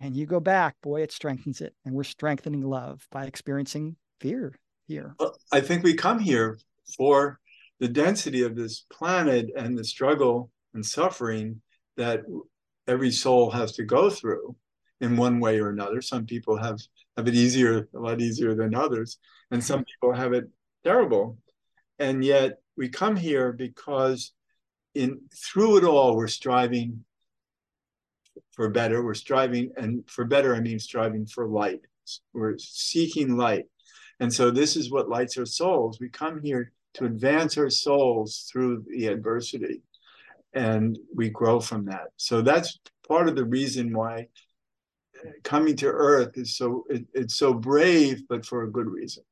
and 0.00 0.16
you 0.16 0.26
go 0.26 0.40
back, 0.40 0.76
boy, 0.82 1.02
it 1.02 1.12
strengthens 1.12 1.60
it. 1.60 1.74
And 1.84 1.94
we're 1.94 2.04
strengthening 2.04 2.62
love 2.62 3.06
by 3.10 3.24
experiencing 3.24 3.96
fear 4.20 4.54
here. 4.86 5.14
Well, 5.18 5.36
I 5.52 5.60
think 5.60 5.82
we 5.82 5.94
come 5.94 6.18
here 6.18 6.58
for 6.96 7.40
the 7.80 7.88
density 7.88 8.42
of 8.42 8.56
this 8.56 8.84
planet 8.90 9.50
and 9.56 9.76
the 9.76 9.84
struggle 9.84 10.50
and 10.74 10.84
suffering 10.84 11.60
that 11.96 12.22
every 12.86 13.10
soul 13.10 13.50
has 13.50 13.72
to 13.72 13.84
go 13.84 14.10
through 14.10 14.56
in 15.00 15.16
one 15.16 15.40
way 15.40 15.58
or 15.60 15.70
another. 15.70 16.00
Some 16.00 16.26
people 16.26 16.56
have 16.56 16.78
have 17.16 17.28
it 17.28 17.34
easier, 17.34 17.88
a 17.94 17.98
lot 17.98 18.20
easier 18.20 18.54
than 18.54 18.74
others, 18.74 19.18
and 19.50 19.62
some 19.62 19.84
people 20.02 20.14
have 20.14 20.32
it 20.32 20.48
terrible. 20.84 21.38
And 21.98 22.22
yet 22.24 22.58
we 22.76 22.88
come 22.88 23.16
here 23.16 23.52
because 23.52 24.32
in 24.94 25.20
through 25.34 25.78
it 25.78 25.84
all 25.84 26.16
we're 26.16 26.28
striving 26.28 27.04
for 28.56 28.68
better. 28.68 29.04
We're 29.04 29.14
striving, 29.14 29.70
and 29.76 30.02
for 30.08 30.24
better 30.24 30.54
I 30.54 30.60
mean 30.60 30.78
striving 30.78 31.26
for 31.26 31.46
light. 31.46 31.80
We're 32.32 32.58
seeking 32.58 33.36
light. 33.36 33.66
And 34.18 34.32
so 34.32 34.50
this 34.50 34.76
is 34.76 34.90
what 34.90 35.08
lights 35.08 35.36
our 35.38 35.44
souls. 35.44 36.00
We 36.00 36.08
come 36.08 36.40
here 36.42 36.72
to 36.94 37.04
advance 37.04 37.58
our 37.58 37.70
souls 37.70 38.48
through 38.50 38.84
the 38.88 39.08
adversity 39.08 39.82
and 40.54 40.98
we 41.14 41.28
grow 41.28 41.60
from 41.60 41.84
that. 41.84 42.08
So 42.16 42.40
that's 42.40 42.78
part 43.06 43.28
of 43.28 43.36
the 43.36 43.44
reason 43.44 43.94
why 43.94 44.28
coming 45.42 45.76
to 45.76 45.86
earth 45.86 46.36
is 46.36 46.56
so 46.56 46.84
it, 46.88 47.06
it's 47.14 47.36
so 47.36 47.54
brave 47.54 48.22
but 48.28 48.44
for 48.44 48.62
a 48.62 48.70
good 48.70 48.86
reason 48.86 49.22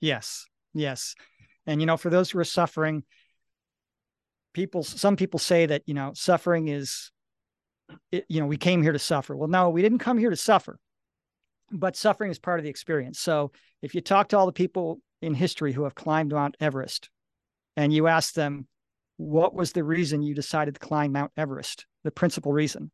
yes 0.00 0.44
yes 0.74 1.14
and 1.66 1.80
you 1.80 1.86
know 1.86 1.96
for 1.96 2.10
those 2.10 2.30
who 2.30 2.38
are 2.38 2.44
suffering 2.44 3.02
people 4.52 4.82
some 4.82 5.16
people 5.16 5.38
say 5.38 5.66
that 5.66 5.82
you 5.86 5.94
know 5.94 6.12
suffering 6.14 6.68
is 6.68 7.10
it, 8.10 8.24
you 8.28 8.40
know 8.40 8.46
we 8.46 8.56
came 8.56 8.82
here 8.82 8.92
to 8.92 8.98
suffer. 8.98 9.36
Well 9.36 9.48
no 9.48 9.70
we 9.70 9.82
didn't 9.82 9.98
come 9.98 10.18
here 10.18 10.30
to 10.30 10.36
suffer 10.36 10.78
but 11.72 11.96
suffering 11.96 12.30
is 12.30 12.38
part 12.38 12.60
of 12.60 12.64
the 12.64 12.70
experience. 12.70 13.18
So 13.20 13.52
if 13.82 13.94
you 13.94 14.00
talk 14.00 14.28
to 14.28 14.38
all 14.38 14.46
the 14.46 14.52
people 14.52 15.00
in 15.22 15.34
history 15.34 15.72
who 15.72 15.84
have 15.84 15.94
climbed 15.94 16.32
mount 16.32 16.56
everest 16.60 17.10
and 17.76 17.92
you 17.92 18.06
ask 18.06 18.34
them 18.34 18.66
what 19.16 19.54
was 19.54 19.72
the 19.72 19.82
reason 19.82 20.22
you 20.22 20.34
decided 20.34 20.74
to 20.74 20.80
climb 20.80 21.12
mount 21.12 21.32
everest? 21.36 21.86
The 22.04 22.10
principal 22.10 22.52
reason. 22.52 22.90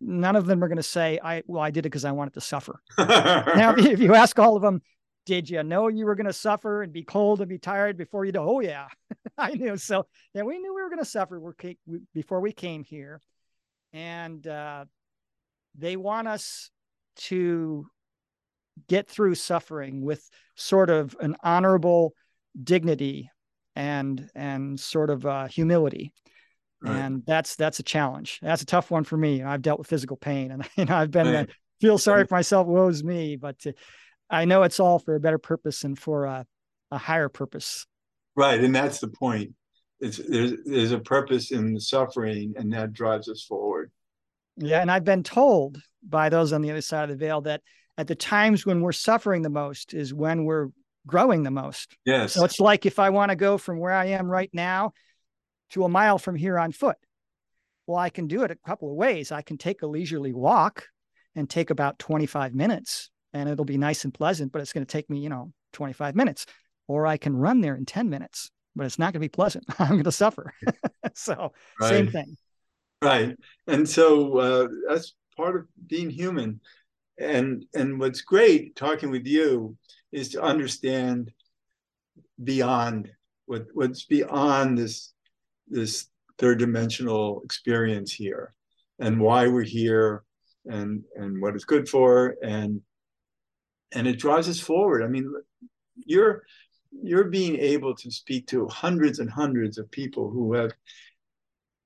None 0.00 0.36
of 0.36 0.46
them 0.46 0.64
are 0.64 0.68
going 0.68 0.76
to 0.78 0.82
say, 0.82 1.20
"I 1.22 1.42
well, 1.46 1.62
I 1.62 1.70
did 1.70 1.80
it 1.80 1.90
because 1.90 2.04
I 2.04 2.12
wanted 2.12 2.34
to 2.34 2.40
suffer." 2.40 2.80
now, 2.98 3.74
if 3.76 4.00
you 4.00 4.14
ask 4.14 4.38
all 4.38 4.56
of 4.56 4.62
them, 4.62 4.80
"Did 5.26 5.50
you 5.50 5.62
know 5.62 5.88
you 5.88 6.06
were 6.06 6.14
going 6.14 6.26
to 6.26 6.32
suffer 6.32 6.82
and 6.82 6.92
be 6.92 7.04
cold 7.04 7.40
and 7.40 7.48
be 7.48 7.58
tired 7.58 7.96
before 7.96 8.24
you 8.24 8.32
do?" 8.32 8.40
Oh 8.40 8.60
yeah, 8.60 8.88
I 9.38 9.52
knew. 9.52 9.76
So 9.76 10.06
yeah, 10.34 10.42
we 10.42 10.58
knew 10.58 10.74
we 10.74 10.82
were 10.82 10.88
going 10.88 10.98
to 10.98 11.04
suffer 11.04 11.40
before 12.14 12.40
we 12.40 12.52
came 12.52 12.82
here, 12.84 13.20
and 13.92 14.46
uh, 14.46 14.84
they 15.76 15.96
want 15.96 16.28
us 16.28 16.70
to 17.16 17.86
get 18.88 19.08
through 19.08 19.34
suffering 19.34 20.02
with 20.02 20.28
sort 20.56 20.90
of 20.90 21.16
an 21.20 21.36
honorable 21.42 22.14
dignity 22.62 23.30
and 23.76 24.30
and 24.34 24.78
sort 24.78 25.10
of 25.10 25.24
uh, 25.26 25.46
humility 25.46 26.12
Right. 26.82 26.96
And 26.96 27.22
that's 27.26 27.54
that's 27.54 27.78
a 27.78 27.84
challenge. 27.84 28.40
That's 28.42 28.62
a 28.62 28.66
tough 28.66 28.90
one 28.90 29.04
for 29.04 29.16
me. 29.16 29.42
I've 29.42 29.62
dealt 29.62 29.78
with 29.78 29.88
physical 29.88 30.16
pain, 30.16 30.50
and 30.50 30.68
you 30.76 30.84
know 30.84 30.96
I've 30.96 31.10
been 31.10 31.32
right. 31.32 31.48
uh, 31.48 31.52
feel 31.80 31.98
sorry 31.98 32.26
for 32.26 32.34
myself. 32.34 32.66
Woe's 32.66 33.04
me, 33.04 33.36
but 33.36 33.56
uh, 33.66 33.72
I 34.28 34.46
know 34.46 34.64
it's 34.64 34.80
all 34.80 34.98
for 34.98 35.14
a 35.14 35.20
better 35.20 35.38
purpose 35.38 35.84
and 35.84 35.98
for 35.98 36.24
a, 36.24 36.44
a 36.90 36.98
higher 36.98 37.28
purpose. 37.28 37.86
Right, 38.34 38.62
and 38.62 38.74
that's 38.74 38.98
the 38.98 39.08
point. 39.08 39.54
It's 40.00 40.16
there's 40.16 40.54
there's 40.64 40.92
a 40.92 40.98
purpose 40.98 41.52
in 41.52 41.74
the 41.74 41.80
suffering, 41.80 42.54
and 42.56 42.72
that 42.72 42.92
drives 42.92 43.28
us 43.28 43.44
forward. 43.44 43.71
Yeah, 44.56 44.80
and 44.80 44.90
I've 44.90 45.04
been 45.04 45.22
told 45.22 45.80
by 46.06 46.28
those 46.28 46.52
on 46.52 46.62
the 46.62 46.70
other 46.70 46.80
side 46.80 47.04
of 47.04 47.10
the 47.10 47.24
veil 47.24 47.40
that 47.42 47.62
at 47.96 48.06
the 48.06 48.14
times 48.14 48.66
when 48.66 48.80
we're 48.80 48.92
suffering 48.92 49.42
the 49.42 49.50
most 49.50 49.94
is 49.94 50.12
when 50.12 50.44
we're 50.44 50.68
growing 51.06 51.42
the 51.42 51.50
most. 51.50 51.96
Yes. 52.04 52.34
So 52.34 52.44
it's 52.44 52.60
like 52.60 52.86
if 52.86 52.98
I 52.98 53.10
want 53.10 53.30
to 53.30 53.36
go 53.36 53.58
from 53.58 53.78
where 53.78 53.92
I 53.92 54.06
am 54.06 54.26
right 54.26 54.50
now 54.52 54.92
to 55.70 55.84
a 55.84 55.88
mile 55.88 56.18
from 56.18 56.36
here 56.36 56.58
on 56.58 56.72
foot. 56.72 56.96
Well, 57.86 57.98
I 57.98 58.10
can 58.10 58.28
do 58.28 58.42
it 58.42 58.50
a 58.50 58.56
couple 58.66 58.90
of 58.90 58.96
ways. 58.96 59.32
I 59.32 59.42
can 59.42 59.58
take 59.58 59.82
a 59.82 59.86
leisurely 59.86 60.32
walk 60.32 60.86
and 61.34 61.48
take 61.48 61.70
about 61.70 61.98
25 61.98 62.54
minutes 62.54 63.10
and 63.32 63.48
it'll 63.48 63.64
be 63.64 63.78
nice 63.78 64.04
and 64.04 64.12
pleasant, 64.12 64.52
but 64.52 64.60
it's 64.60 64.72
going 64.72 64.86
to 64.86 64.90
take 64.90 65.08
me, 65.08 65.18
you 65.18 65.28
know, 65.28 65.52
25 65.72 66.14
minutes. 66.14 66.46
Or 66.86 67.06
I 67.06 67.16
can 67.16 67.34
run 67.34 67.60
there 67.60 67.74
in 67.74 67.86
10 67.86 68.10
minutes, 68.10 68.50
but 68.76 68.86
it's 68.86 68.98
not 68.98 69.06
going 69.06 69.14
to 69.14 69.18
be 69.20 69.28
pleasant. 69.28 69.64
I'm 69.78 69.90
going 69.90 70.04
to 70.04 70.12
suffer. 70.12 70.52
so, 71.14 71.52
right. 71.80 71.88
same 71.88 72.10
thing. 72.10 72.36
Right. 73.02 73.36
And 73.66 73.88
so 73.88 74.38
uh, 74.38 74.68
that's 74.88 75.14
part 75.36 75.56
of 75.56 75.66
being 75.88 76.08
human. 76.08 76.60
And 77.18 77.64
and 77.74 77.98
what's 77.98 78.20
great 78.22 78.76
talking 78.76 79.10
with 79.10 79.26
you 79.26 79.76
is 80.12 80.28
to 80.30 80.42
understand 80.42 81.32
beyond 82.42 83.10
what 83.46 83.66
what's 83.74 84.04
beyond 84.04 84.78
this 84.78 85.12
this 85.68 86.08
third 86.38 86.58
dimensional 86.58 87.42
experience 87.44 88.12
here 88.12 88.54
and 88.98 89.20
why 89.20 89.46
we're 89.46 89.62
here 89.62 90.24
and 90.66 91.02
and 91.16 91.40
what 91.40 91.54
it's 91.54 91.64
good 91.64 91.88
for 91.88 92.36
and 92.42 92.80
and 93.92 94.06
it 94.06 94.18
drives 94.18 94.48
us 94.48 94.58
forward 94.58 95.02
i 95.02 95.06
mean 95.06 95.32
you're 96.06 96.42
you're 96.90 97.24
being 97.30 97.56
able 97.56 97.94
to 97.94 98.10
speak 98.10 98.46
to 98.46 98.66
hundreds 98.68 99.18
and 99.18 99.30
hundreds 99.30 99.78
of 99.78 99.90
people 99.90 100.30
who 100.30 100.54
have 100.54 100.72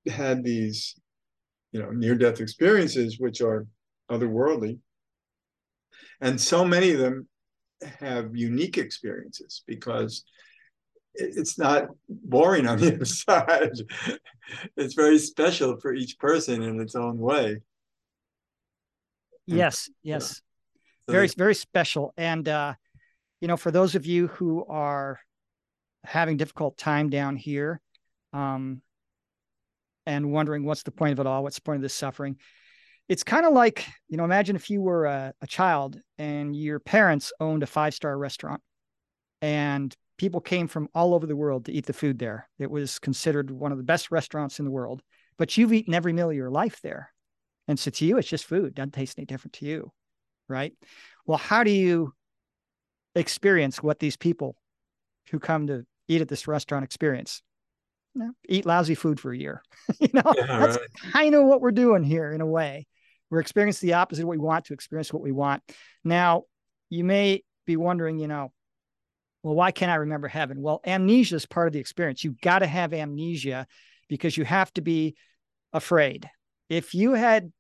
had 0.07 0.43
these 0.43 0.95
you 1.77 1.83
know 1.83 1.91
near 1.91 2.15
death 2.15 2.41
experiences 2.41 3.19
which 3.19 3.43
are 3.43 3.67
otherworldly 4.11 4.79
and 6.21 6.41
so 6.41 6.65
many 6.65 6.93
of 6.93 6.99
them 6.99 7.29
have 8.01 8.35
unique 8.35 8.79
experiences 8.79 9.63
because 9.67 10.25
it's 11.15 11.59
not 11.59 11.89
boring 12.09 12.67
on 12.67 12.79
the 12.79 12.89
other 12.95 13.05
side. 13.05 13.73
It's 14.77 14.95
very 14.95 15.19
special 15.19 15.79
for 15.81 15.95
each 15.95 16.19
person 16.19 16.63
in 16.63 16.81
its 16.81 16.95
own 16.95 17.19
way. 17.19 17.59
Yes, 19.47 19.89
yes. 20.03 20.43
Yeah. 21.09 21.13
very, 21.13 21.29
very 21.29 21.55
special. 21.55 22.13
And 22.17 22.49
uh, 22.49 22.75
you 23.41 23.49
know, 23.49 23.57
for 23.57 23.71
those 23.71 23.95
of 23.95 24.07
you 24.07 24.29
who 24.29 24.65
are 24.67 25.21
having 26.05 26.37
difficult 26.37 26.77
time 26.77 27.11
down 27.11 27.37
here, 27.37 27.81
um, 28.33 28.83
and 30.07 30.31
wondering 30.31 30.65
what's 30.65 30.85
the 30.85 30.91
point 30.91 31.13
of 31.13 31.21
it 31.21 31.27
all, 31.27 31.43
what's 31.43 31.57
the 31.57 31.63
point 31.63 31.77
of 31.77 31.83
this 31.83 31.95
suffering, 31.95 32.37
it's 33.09 33.23
kind 33.23 33.47
of 33.47 33.53
like 33.53 33.87
you 34.09 34.17
know 34.17 34.25
imagine 34.25 34.57
if 34.57 34.71
you 34.71 34.81
were 34.81 35.07
a, 35.07 35.33
a 35.41 35.47
child 35.47 35.99
and 36.19 36.57
your 36.57 36.81
parents 36.81 37.33
owned 37.41 37.63
a 37.63 37.67
five 37.67 37.95
star 37.95 38.17
restaurant 38.17 38.61
and 39.43 39.95
people 40.19 40.41
came 40.41 40.67
from 40.67 40.89
all 40.95 41.15
over 41.15 41.27
the 41.27 41.37
world 41.37 41.67
to 41.67 41.73
eat 41.73 41.87
the 41.87 41.93
food 41.93 42.19
there. 42.19 42.49
It 42.59 42.71
was 42.71 42.99
considered 42.99 43.51
one 43.51 43.71
of 43.71 43.79
the 43.79 43.85
best 43.85 44.11
restaurants 44.11 44.59
in 44.59 44.65
the 44.65 44.71
world 44.71 45.03
but 45.39 45.57
you've 45.57 45.73
eaten 45.73 45.95
every 45.95 46.13
meal 46.13 46.31
of 46.31 46.37
your 46.37 46.51
life 46.51 46.81
there. 46.83 47.13
And 47.69 47.79
so 47.79 47.91
to 47.91 48.05
you 48.05 48.19
it's 48.19 48.29
just 48.29 48.47
food. 48.47 48.75
Doesn't 48.75 48.93
taste 48.93 49.19
any 49.19 49.27
different 49.27 49.55
to 49.55 49.67
you 49.67 49.93
right? 50.49 50.73
Well 51.27 51.39
how 51.39 51.65
do 51.65 51.71
you 51.71 52.13
experience 53.15 53.83
what 53.83 53.99
these 53.99 54.17
people 54.17 54.57
who 55.31 55.39
come 55.39 55.67
to 55.67 55.85
eat 56.09 56.21
at 56.21 56.29
this 56.29 56.47
restaurant 56.47 56.85
experience 56.85 57.43
eat 58.49 58.67
lousy 58.67 58.95
food 58.95 59.21
for 59.21 59.33
a 59.33 59.39
year 59.39 59.63
you 60.01 60.09
know 60.13 60.33
yeah, 60.37 60.59
that's 60.59 60.77
right. 60.77 61.13
kind 61.13 61.35
of 61.35 61.45
what 61.45 61.61
we're 61.61 61.71
doing 61.71 62.03
here 62.03 62.33
in 62.33 62.41
a 62.41 62.47
way 62.47 62.87
we're 63.31 63.41
experiencing 63.41 63.89
the 63.89 63.95
opposite 63.95 64.23
of 64.23 64.29
what 64.29 64.39
we 64.39 64.45
want 64.45 64.67
to 64.67 64.75
experience 64.75 65.13
what 65.13 65.23
we 65.23 65.33
want. 65.33 65.63
Now, 66.05 66.45
you 66.91 67.05
may 67.05 67.43
be 67.67 67.77
wondering, 67.77 68.19
you 68.19 68.29
know, 68.29 68.53
well, 69.43 69.55
why 69.55 69.71
can't 69.71 69.91
I 69.91 69.97
remember 69.97 70.29
heaven? 70.29 70.61
Well, 70.61 70.81
amnesia 70.87 71.37
is 71.37 71.47
part 71.47 71.67
of 71.67 71.73
the 71.73 71.81
experience. 71.81 72.25
You've 72.25 72.41
got 72.41 72.61
to 72.61 72.67
have 72.67 72.93
amnesia 72.93 73.67
because 74.09 74.37
you 74.37 74.45
have 74.45 74.73
to 74.75 74.81
be 74.81 75.17
afraid. 75.73 76.29
If 76.69 76.95
you 76.95 77.13
had 77.13 77.53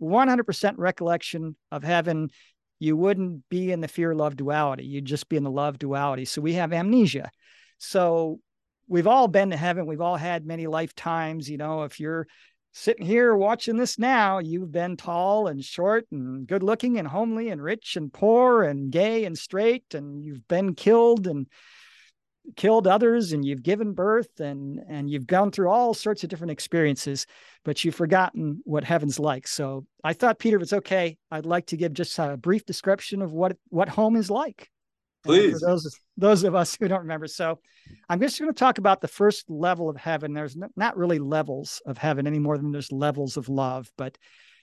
100% 0.00 0.74
recollection 0.76 1.56
of 1.70 1.82
heaven, 1.82 2.30
you 2.78 2.96
wouldn't 2.96 3.48
be 3.48 3.72
in 3.72 3.80
the 3.80 3.88
fear 3.88 4.14
love 4.14 4.36
duality. 4.36 4.84
You'd 4.84 5.06
just 5.06 5.28
be 5.28 5.36
in 5.36 5.44
the 5.44 5.50
love 5.50 5.78
duality. 5.78 6.26
So 6.26 6.42
we 6.42 6.54
have 6.54 6.72
amnesia. 6.72 7.30
So 7.78 8.40
we've 8.88 9.06
all 9.06 9.28
been 9.28 9.50
to 9.50 9.56
heaven. 9.56 9.86
We've 9.86 10.00
all 10.00 10.16
had 10.16 10.46
many 10.46 10.66
lifetimes. 10.66 11.48
You 11.48 11.58
know, 11.58 11.82
if 11.82 11.98
you're 12.00 12.26
sitting 12.72 13.06
here 13.06 13.34
watching 13.34 13.76
this 13.76 13.98
now, 13.98 14.38
you've 14.38 14.72
been 14.72 14.96
tall 14.96 15.46
and 15.46 15.64
short 15.64 16.06
and 16.10 16.46
good 16.46 16.62
looking 16.62 16.98
and 16.98 17.08
homely 17.08 17.48
and 17.48 17.62
rich 17.62 17.96
and 17.96 18.12
poor 18.12 18.62
and 18.62 18.90
gay 18.90 19.24
and 19.24 19.36
straight, 19.36 19.94
and 19.94 20.22
you've 20.22 20.46
been 20.48 20.74
killed 20.74 21.26
and 21.26 21.46
killed 22.54 22.86
others 22.86 23.32
and 23.32 23.44
you've 23.44 23.62
given 23.62 23.92
birth 23.92 24.38
and 24.38 24.80
and 24.88 25.10
you've 25.10 25.26
gone 25.26 25.50
through 25.50 25.68
all 25.68 25.92
sorts 25.92 26.22
of 26.22 26.30
different 26.30 26.52
experiences 26.52 27.26
but 27.64 27.82
you've 27.82 27.94
forgotten 27.94 28.60
what 28.64 28.84
heaven's 28.84 29.18
like 29.18 29.48
so 29.48 29.84
i 30.04 30.12
thought 30.12 30.38
peter 30.38 30.56
if 30.56 30.62
it's 30.62 30.72
okay 30.72 31.16
i'd 31.32 31.44
like 31.44 31.66
to 31.66 31.76
give 31.76 31.92
just 31.92 32.16
a 32.18 32.36
brief 32.36 32.64
description 32.64 33.20
of 33.20 33.32
what 33.32 33.56
what 33.70 33.88
home 33.88 34.14
is 34.14 34.30
like 34.30 34.70
Please. 35.26 35.60
for 35.60 35.66
those 35.66 36.00
those 36.16 36.44
of 36.44 36.54
us 36.54 36.76
who 36.76 36.88
don't 36.88 37.00
remember. 37.00 37.26
So 37.26 37.58
I'm 38.08 38.20
just 38.20 38.38
going 38.38 38.52
to 38.52 38.58
talk 38.58 38.78
about 38.78 39.00
the 39.00 39.08
first 39.08 39.48
level 39.50 39.88
of 39.88 39.96
heaven. 39.96 40.32
There's 40.32 40.56
not 40.76 40.96
really 40.96 41.18
levels 41.18 41.82
of 41.86 41.98
heaven 41.98 42.26
any 42.26 42.38
more 42.38 42.56
than 42.56 42.72
there's 42.72 42.92
levels 42.92 43.36
of 43.36 43.48
love, 43.48 43.90
but 43.96 44.16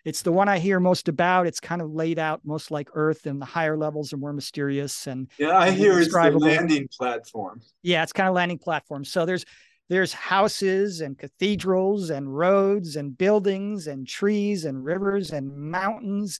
it's 0.05 0.21
the 0.21 0.31
one 0.31 0.49
I 0.49 0.59
hear 0.59 0.79
most 0.79 1.07
about. 1.07 1.47
It's 1.47 1.61
kind 1.61 1.81
of 1.81 1.91
laid 1.91 2.19
out 2.19 2.41
most 2.43 2.71
like 2.71 2.89
Earth, 2.93 3.25
and 3.25 3.41
the 3.41 3.45
higher 3.45 3.77
levels 3.77 4.11
are 4.11 4.17
more 4.17 4.33
mysterious 4.33 5.07
and 5.07 5.29
yeah. 5.37 5.57
I 5.57 5.71
hear 5.71 5.99
it's 5.99 6.11
the 6.11 6.31
landing 6.31 6.89
platform. 6.97 7.61
Yeah, 7.81 8.03
it's 8.03 8.13
kind 8.13 8.27
of 8.27 8.35
landing 8.35 8.59
platform. 8.59 9.05
So 9.05 9.25
there's 9.25 9.45
there's 9.89 10.13
houses 10.13 11.01
and 11.01 11.17
cathedrals 11.17 12.09
and 12.09 12.35
roads 12.35 12.95
and 12.95 13.17
buildings 13.17 13.87
and 13.87 14.07
trees 14.07 14.65
and 14.65 14.83
rivers 14.83 15.31
and 15.31 15.55
mountains 15.55 16.39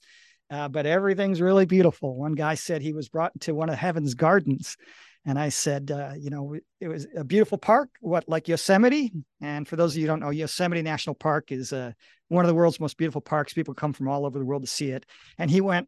uh, 0.49 0.67
but 0.67 0.85
everything's 0.85 1.41
really 1.41 1.65
beautiful. 1.65 2.15
One 2.15 2.33
guy 2.33 2.55
said 2.55 2.81
he 2.81 2.93
was 2.93 3.09
brought 3.09 3.31
to 3.41 3.53
one 3.55 3.69
of 3.69 3.75
heaven's 3.75 4.13
gardens. 4.13 4.77
And 5.25 5.39
I 5.39 5.49
said, 5.49 5.89
uh, 5.89 6.11
you 6.17 6.29
know, 6.29 6.55
it 6.81 6.87
was 6.89 7.07
a 7.15 7.23
beautiful 7.23 7.57
park, 7.57 7.89
what 8.01 8.27
like 8.27 8.49
Yosemite. 8.49 9.13
And 9.41 9.65
for 9.65 9.77
those 9.77 9.93
of 9.93 9.97
you 9.97 10.03
who 10.03 10.07
don't 10.07 10.19
know, 10.19 10.31
Yosemite 10.31 10.81
National 10.81 11.15
Park 11.15 11.51
is 11.51 11.71
uh, 11.71 11.93
one 12.27 12.43
of 12.43 12.49
the 12.49 12.55
world's 12.55 12.79
most 12.79 12.97
beautiful 12.97 13.21
parks. 13.21 13.53
People 13.53 13.73
come 13.73 13.93
from 13.93 14.09
all 14.09 14.25
over 14.25 14.37
the 14.37 14.43
world 14.43 14.63
to 14.63 14.67
see 14.67 14.91
it. 14.91 15.05
And 15.37 15.49
he 15.49 15.61
went, 15.61 15.87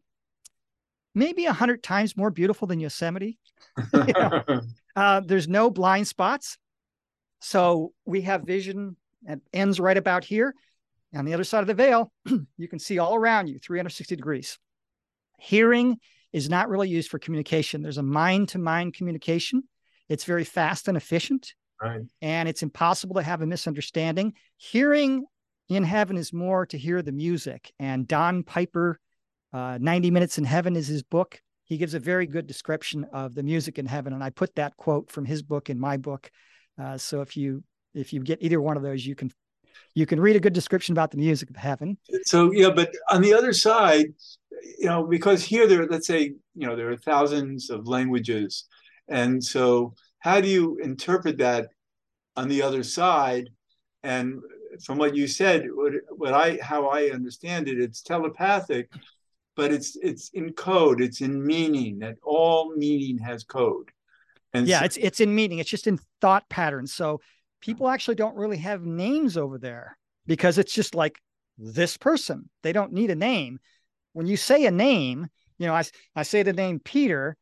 maybe 1.14 1.46
a 1.46 1.52
hundred 1.52 1.82
times 1.82 2.16
more 2.16 2.30
beautiful 2.30 2.68
than 2.68 2.78
Yosemite. 2.78 3.38
you 3.92 4.12
know? 4.14 4.42
uh, 4.96 5.20
there's 5.20 5.48
no 5.48 5.70
blind 5.70 6.06
spots, 6.06 6.58
so 7.40 7.92
we 8.04 8.20
have 8.22 8.42
vision 8.42 8.96
that 9.22 9.40
ends 9.52 9.80
right 9.80 9.96
about 9.96 10.24
here. 10.24 10.54
On 11.14 11.24
the 11.24 11.34
other 11.34 11.44
side 11.44 11.60
of 11.60 11.66
the 11.66 11.74
veil, 11.74 12.12
you 12.58 12.68
can 12.68 12.78
see 12.78 12.98
all 12.98 13.14
around 13.14 13.48
you 13.48 13.58
360 13.58 14.16
degrees. 14.16 14.58
Hearing 15.38 15.98
is 16.32 16.48
not 16.50 16.68
really 16.68 16.88
used 16.88 17.10
for 17.10 17.18
communication. 17.18 17.82
There's 17.82 17.98
a 17.98 18.02
mind 18.02 18.50
to 18.50 18.58
mind 18.58 18.94
communication. 18.94 19.62
It's 20.08 20.24
very 20.24 20.44
fast 20.44 20.88
and 20.88 20.96
efficient. 20.96 21.54
Right. 21.80 22.02
And 22.22 22.48
it's 22.48 22.62
impossible 22.62 23.16
to 23.16 23.22
have 23.22 23.42
a 23.42 23.46
misunderstanding. 23.46 24.34
Hearing 24.56 25.24
in 25.68 25.84
heaven 25.84 26.16
is 26.16 26.32
more 26.32 26.66
to 26.66 26.78
hear 26.78 27.02
the 27.02 27.12
music. 27.12 27.72
And 27.78 28.06
Don 28.06 28.42
Piper, 28.42 28.98
uh, 29.52 29.78
90 29.80 30.10
Minutes 30.10 30.38
in 30.38 30.44
Heaven 30.44 30.76
is 30.76 30.86
his 30.86 31.02
book. 31.02 31.40
He 31.64 31.76
gives 31.76 31.94
a 31.94 32.00
very 32.00 32.26
good 32.26 32.46
description 32.46 33.04
of 33.12 33.34
the 33.34 33.42
music 33.42 33.78
in 33.78 33.86
heaven. 33.86 34.12
And 34.12 34.22
I 34.22 34.30
put 34.30 34.54
that 34.54 34.76
quote 34.76 35.10
from 35.10 35.24
his 35.24 35.42
book 35.42 35.68
in 35.68 35.78
my 35.78 35.96
book. 35.96 36.30
Uh, 36.80 36.96
so 36.98 37.20
if 37.20 37.36
you 37.36 37.64
if 37.94 38.12
you 38.12 38.20
get 38.20 38.42
either 38.42 38.60
one 38.60 38.76
of 38.76 38.82
those, 38.82 39.06
you 39.06 39.14
can 39.14 39.32
you 39.94 40.06
can 40.06 40.20
read 40.20 40.36
a 40.36 40.40
good 40.40 40.52
description 40.52 40.92
about 40.92 41.10
the 41.10 41.16
music 41.16 41.50
of 41.50 41.56
heaven. 41.56 41.98
So 42.24 42.52
yeah, 42.52 42.70
but 42.70 42.92
on 43.10 43.22
the 43.22 43.34
other 43.34 43.52
side, 43.52 44.06
you 44.78 44.86
know, 44.86 45.06
because 45.06 45.42
here 45.44 45.66
there, 45.66 45.86
let's 45.86 46.06
say, 46.06 46.34
you 46.54 46.66
know, 46.66 46.76
there 46.76 46.90
are 46.90 46.96
thousands 46.96 47.70
of 47.70 47.86
languages, 47.86 48.64
and 49.08 49.42
so 49.42 49.94
how 50.18 50.40
do 50.40 50.48
you 50.48 50.78
interpret 50.82 51.38
that 51.38 51.68
on 52.36 52.48
the 52.48 52.62
other 52.62 52.82
side? 52.82 53.50
And 54.02 54.40
from 54.84 54.98
what 54.98 55.14
you 55.14 55.26
said, 55.26 55.66
what, 55.72 55.92
what 56.10 56.34
I 56.34 56.58
how 56.62 56.88
I 56.88 57.10
understand 57.10 57.68
it, 57.68 57.80
it's 57.80 58.02
telepathic, 58.02 58.92
but 59.56 59.72
it's 59.72 59.96
it's 60.02 60.30
in 60.30 60.52
code, 60.52 61.00
it's 61.00 61.20
in 61.20 61.44
meaning. 61.44 62.00
That 62.00 62.16
all 62.22 62.74
meaning 62.76 63.18
has 63.18 63.44
code. 63.44 63.90
And 64.52 64.66
yeah, 64.66 64.80
so, 64.80 64.84
it's 64.84 64.96
it's 64.96 65.20
in 65.20 65.34
meaning. 65.34 65.58
It's 65.58 65.70
just 65.70 65.86
in 65.86 65.98
thought 66.20 66.48
patterns. 66.48 66.92
So 66.92 67.20
people 67.66 67.88
actually 67.88 68.14
don't 68.14 68.36
really 68.36 68.58
have 68.58 68.82
names 68.82 69.36
over 69.36 69.58
there 69.58 69.98
because 70.24 70.56
it's 70.56 70.72
just 70.72 70.94
like 70.94 71.18
this 71.58 71.96
person. 71.96 72.48
They 72.62 72.72
don't 72.72 72.92
need 72.92 73.10
a 73.10 73.16
name. 73.16 73.58
When 74.12 74.28
you 74.28 74.36
say 74.36 74.66
a 74.66 74.70
name, 74.70 75.26
you 75.58 75.66
know, 75.66 75.74
I, 75.74 75.82
I 76.14 76.22
say 76.22 76.44
the 76.44 76.52
name 76.52 76.78
Peter, 76.78 77.36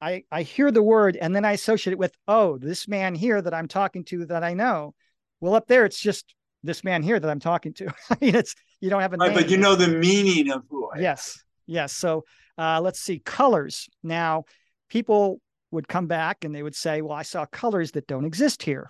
I, 0.00 0.22
I 0.30 0.42
hear 0.42 0.70
the 0.70 0.82
word 0.82 1.16
and 1.20 1.34
then 1.34 1.44
I 1.44 1.52
associate 1.52 1.92
it 1.92 1.98
with, 1.98 2.14
oh, 2.28 2.56
this 2.56 2.86
man 2.86 3.16
here 3.16 3.42
that 3.42 3.52
I'm 3.52 3.66
talking 3.66 4.04
to 4.04 4.26
that 4.26 4.44
I 4.44 4.54
know. 4.54 4.94
Well, 5.40 5.56
up 5.56 5.66
there, 5.66 5.84
it's 5.84 5.98
just 5.98 6.36
this 6.62 6.84
man 6.84 7.02
here 7.02 7.18
that 7.18 7.28
I'm 7.28 7.40
talking 7.40 7.72
to. 7.74 7.86
I 8.10 8.16
mean, 8.20 8.36
it's 8.36 8.54
you 8.80 8.90
don't 8.90 9.02
have 9.02 9.12
a 9.12 9.16
right, 9.16 9.28
name. 9.28 9.36
But 9.36 9.50
you 9.50 9.56
know 9.56 9.74
the 9.74 9.88
meaning 9.88 10.52
of 10.52 10.62
who 10.70 10.88
I 10.88 11.00
Yes. 11.00 11.42
Yes. 11.66 11.92
So 11.92 12.24
uh, 12.56 12.80
let's 12.80 13.00
see 13.00 13.18
colors. 13.18 13.88
Now, 14.04 14.44
people 14.88 15.40
would 15.72 15.88
come 15.88 16.06
back 16.06 16.44
and 16.44 16.54
they 16.54 16.62
would 16.62 16.76
say, 16.76 17.02
well, 17.02 17.16
I 17.16 17.22
saw 17.22 17.44
colors 17.46 17.90
that 17.92 18.06
don't 18.06 18.24
exist 18.24 18.62
here. 18.62 18.88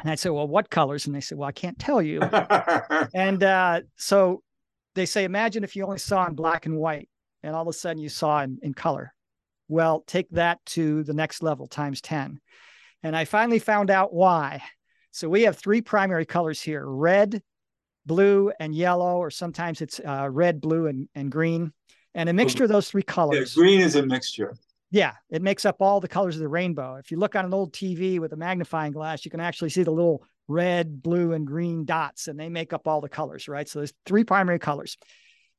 And 0.00 0.10
I'd 0.10 0.18
say, 0.18 0.30
well, 0.30 0.46
what 0.46 0.70
colors? 0.70 1.06
And 1.06 1.14
they 1.14 1.20
said, 1.20 1.38
well, 1.38 1.48
I 1.48 1.52
can't 1.52 1.78
tell 1.78 2.00
you. 2.00 2.20
and 3.14 3.42
uh, 3.42 3.80
so 3.96 4.42
they 4.94 5.06
say, 5.06 5.24
imagine 5.24 5.64
if 5.64 5.74
you 5.74 5.84
only 5.84 5.98
saw 5.98 6.26
in 6.26 6.34
black 6.34 6.66
and 6.66 6.76
white 6.76 7.08
and 7.42 7.54
all 7.54 7.62
of 7.62 7.68
a 7.68 7.72
sudden 7.72 8.02
you 8.02 8.08
saw 8.08 8.42
in, 8.42 8.58
in 8.62 8.74
color. 8.74 9.12
Well, 9.68 10.02
take 10.06 10.30
that 10.30 10.64
to 10.66 11.02
the 11.04 11.14
next 11.14 11.42
level 11.42 11.66
times 11.66 12.00
10. 12.00 12.40
And 13.02 13.16
I 13.16 13.24
finally 13.24 13.58
found 13.58 13.90
out 13.90 14.12
why. 14.12 14.62
So 15.10 15.28
we 15.28 15.42
have 15.42 15.56
three 15.56 15.80
primary 15.80 16.26
colors 16.26 16.60
here 16.60 16.84
red, 16.84 17.42
blue, 18.06 18.52
and 18.58 18.74
yellow, 18.74 19.16
or 19.18 19.30
sometimes 19.30 19.80
it's 19.80 20.00
uh, 20.04 20.28
red, 20.30 20.60
blue, 20.60 20.86
and, 20.86 21.08
and 21.14 21.30
green. 21.30 21.72
And 22.14 22.28
a 22.28 22.32
mixture 22.32 22.64
of 22.64 22.70
those 22.70 22.88
three 22.90 23.02
colors. 23.02 23.54
Yeah, 23.56 23.60
green 23.60 23.80
is 23.80 23.94
a 23.94 24.04
mixture. 24.04 24.54
Yeah, 24.90 25.14
it 25.30 25.42
makes 25.42 25.64
up 25.64 25.76
all 25.80 26.00
the 26.00 26.08
colors 26.08 26.36
of 26.36 26.40
the 26.40 26.48
rainbow. 26.48 26.96
If 26.96 27.10
you 27.10 27.18
look 27.18 27.36
on 27.36 27.44
an 27.44 27.52
old 27.52 27.72
TV 27.72 28.18
with 28.18 28.32
a 28.32 28.36
magnifying 28.36 28.92
glass, 28.92 29.24
you 29.24 29.30
can 29.30 29.40
actually 29.40 29.70
see 29.70 29.82
the 29.82 29.90
little 29.90 30.24
red, 30.48 31.02
blue, 31.02 31.32
and 31.32 31.46
green 31.46 31.84
dots, 31.84 32.26
and 32.26 32.40
they 32.40 32.48
make 32.48 32.72
up 32.72 32.88
all 32.88 33.00
the 33.00 33.08
colors, 33.08 33.48
right? 33.48 33.68
So 33.68 33.80
there's 33.80 33.92
three 34.06 34.24
primary 34.24 34.58
colors. 34.58 34.96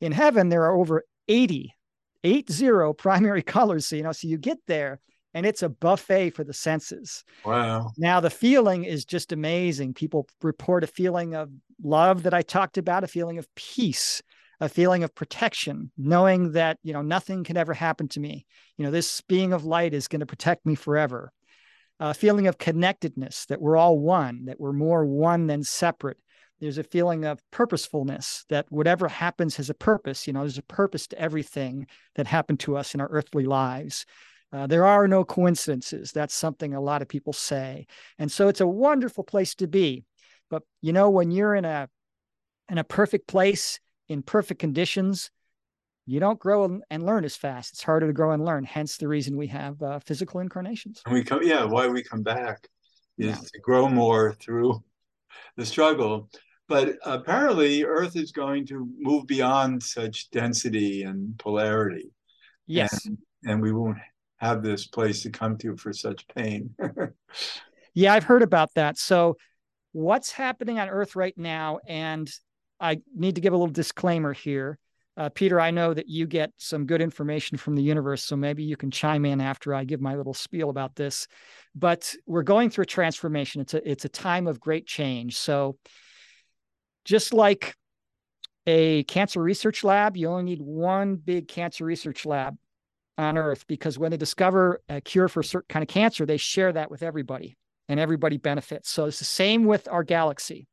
In 0.02 0.12
heaven, 0.12 0.50
there 0.50 0.64
are 0.64 0.76
over 0.76 1.04
80, 1.28 1.76
eight 2.24 2.52
zero 2.52 2.94
primary 3.06 3.44
colors. 3.44 3.88
So, 3.88 3.96
you 3.96 4.04
know, 4.04 4.12
so 4.12 4.28
you 4.28 4.38
get 4.38 4.58
there 4.68 5.00
and 5.34 5.46
it's 5.46 5.62
a 5.62 5.70
buffet 5.70 6.32
for 6.32 6.44
the 6.44 6.54
senses. 6.54 7.24
Wow. 7.46 7.92
Now 7.98 8.20
the 8.20 8.30
feeling 8.30 8.84
is 8.84 9.06
just 9.06 9.32
amazing. 9.32 9.94
People 9.94 10.28
report 10.42 10.84
a 10.84 10.88
feeling 10.88 11.36
of 11.36 11.50
love 11.84 12.24
that 12.24 12.34
I 12.34 12.42
talked 12.42 12.78
about, 12.78 13.04
a 13.04 13.08
feeling 13.08 13.38
of 13.38 13.48
peace, 13.56 14.22
a 14.60 14.70
feeling 14.70 15.04
of 15.04 15.16
protection, 15.16 15.92
knowing 15.98 16.52
that, 16.54 16.78
you 16.84 16.94
know, 16.94 17.02
nothing 17.02 17.44
can 17.44 17.58
ever 17.58 17.74
happen 17.74 18.08
to 18.10 18.20
me. 18.20 18.46
You 18.78 18.86
know, 18.86 18.92
this 18.92 19.22
being 19.22 19.54
of 19.54 19.66
light 19.66 19.94
is 19.94 20.08
going 20.08 20.20
to 20.20 20.26
protect 20.26 20.66
me 20.66 20.76
forever. 20.76 21.32
A 22.02 22.14
feeling 22.14 22.48
of 22.48 22.58
connectedness, 22.58 23.46
that 23.48 23.62
we're 23.62 23.78
all 23.78 24.00
one, 24.00 24.46
that 24.46 24.60
we're 24.60 24.74
more 24.74 25.06
one 25.06 25.48
than 25.48 25.64
separate. 25.64 26.18
There's 26.60 26.78
a 26.78 26.84
feeling 26.84 27.26
of 27.26 27.40
purposefulness 27.52 28.46
that 28.50 28.66
whatever 28.70 29.08
happens 29.08 29.56
has 29.58 29.70
a 29.70 29.74
purpose. 29.74 30.28
You 30.28 30.34
know, 30.34 30.42
there's 30.42 30.58
a 30.58 30.64
purpose 30.64 31.08
to 31.08 31.20
everything 31.20 31.88
that 32.16 32.28
happened 32.28 32.60
to 32.62 32.78
us 32.78 32.94
in 32.94 33.02
our 33.02 33.10
earthly 33.10 33.46
lives. 33.46 34.06
Uh, 34.52 34.68
there 34.68 34.86
are 34.86 35.08
no 35.08 35.24
coincidences. 35.24 36.12
That's 36.12 36.34
something 36.34 36.74
a 36.74 36.82
lot 36.82 37.02
of 37.02 37.08
people 37.08 37.34
say. 37.34 37.86
And 38.18 38.32
so 38.32 38.48
it's 38.48 38.62
a 38.62 38.68
wonderful 38.68 39.24
place 39.24 39.56
to 39.56 39.68
be. 39.68 40.04
But 40.50 40.64
you 40.82 40.92
know, 40.92 41.10
when 41.10 41.32
you're 41.32 41.56
in 41.56 41.66
a 41.66 41.88
in 42.70 42.78
a 42.78 42.84
perfect 42.84 43.28
place, 43.28 43.80
in 44.10 44.24
perfect 44.24 44.60
conditions, 44.60 45.32
you 46.06 46.20
don't 46.20 46.40
grow 46.40 46.82
and 46.90 47.06
learn 47.06 47.24
as 47.24 47.36
fast. 47.36 47.74
It's 47.74 47.84
harder 47.84 48.08
to 48.08 48.14
grow 48.14 48.32
and 48.32 48.44
learn. 48.44 48.64
Hence 48.64 48.98
the 48.98 49.08
reason 49.08 49.38
we 49.38 49.48
have 49.48 49.82
uh, 49.82 50.00
physical 50.00 50.40
incarnations. 50.40 51.02
And 51.06 51.14
we 51.14 51.24
come, 51.24 51.44
yeah, 51.44 51.64
why 51.64 51.88
we 51.88 52.04
come 52.04 52.24
back 52.24 52.68
is 53.20 53.28
yeah. 53.28 53.36
to 53.36 53.60
grow 53.60 53.88
more 53.88 54.34
through 54.34 54.84
the 55.56 55.66
struggle. 55.66 56.30
But 56.68 56.98
apparently, 57.04 57.84
Earth 57.84 58.16
is 58.16 58.32
going 58.32 58.66
to 58.68 58.88
move 58.98 59.28
beyond 59.28 59.82
such 59.82 60.30
density 60.32 61.04
and 61.04 61.38
polarity. 61.38 62.12
Yes. 62.66 63.06
And, 63.06 63.18
and 63.46 63.62
we 63.62 63.72
won't 63.72 63.98
have 64.38 64.64
this 64.64 64.88
place 64.88 65.22
to 65.24 65.30
come 65.30 65.58
to 65.60 65.78
for 65.78 65.94
such 65.94 66.28
pain. 66.30 66.74
yeah, 67.94 68.14
I've 68.14 68.24
heard 68.24 68.44
about 68.44 68.74
that. 68.76 68.98
So, 68.98 69.38
what's 69.92 70.32
happening 70.32 70.80
on 70.80 70.90
Earth 70.90 71.16
right 71.16 71.38
now? 71.38 71.80
And 71.88 72.32
I 72.80 73.02
need 73.16 73.36
to 73.36 73.42
give 73.42 73.54
a 73.54 73.58
little 73.58 73.74
disclaimer 73.74 74.34
here. 74.34 74.78
Uh, 75.18 75.28
Peter, 75.28 75.60
I 75.60 75.72
know 75.72 75.94
that 75.94 76.08
you 76.08 76.26
get 76.26 76.54
some 76.58 76.86
good 76.86 77.02
information 77.02 77.58
from 77.58 77.76
the 77.76 77.84
universe, 77.84 78.24
so 78.24 78.38
maybe 78.38 78.64
you 78.64 78.78
can 78.78 78.90
chime 78.90 79.26
in 79.26 79.42
after 79.42 79.76
I 79.76 79.84
give 79.84 80.00
my 80.00 80.16
little 80.16 80.34
spiel 80.34 80.70
about 80.70 80.96
this. 80.96 81.28
But 81.76 82.16
we're 82.26 82.44
going 82.44 82.70
through 82.70 82.84
a 82.84 82.88
transformation. 82.88 83.62
It's 83.62 83.74
a 83.74 83.90
it's 83.90 84.06
a 84.06 84.10
time 84.10 84.48
of 84.48 84.62
great 84.62 84.88
change. 84.88 85.38
So, 85.38 85.78
just 87.04 87.34
like 87.34 87.76
a 88.66 89.04
cancer 89.04 89.42
research 89.42 89.84
lab, 89.84 90.16
you 90.16 90.30
only 90.30 90.44
need 90.44 90.62
one 90.62 91.16
big 91.16 91.50
cancer 91.50 91.84
research 91.84 92.26
lab 92.26 92.56
on 93.18 93.38
Earth 93.38 93.68
because 93.68 94.00
when 94.00 94.12
they 94.12 94.18
discover 94.18 94.80
a 94.88 95.02
cure 95.02 95.28
for 95.28 95.42
a 95.42 95.44
certain 95.44 95.68
kind 95.68 95.84
of 95.84 95.90
cancer, 95.90 96.26
they 96.26 96.38
share 96.38 96.72
that 96.72 96.90
with 96.90 97.04
everybody, 97.04 97.58
and 97.90 98.00
everybody 98.00 98.38
benefits. 98.38 98.90
So 98.90 99.06
it's 99.06 99.20
the 99.20 99.26
same 99.26 99.66
with 99.66 99.90
our 99.90 100.04
galaxy. 100.04 100.68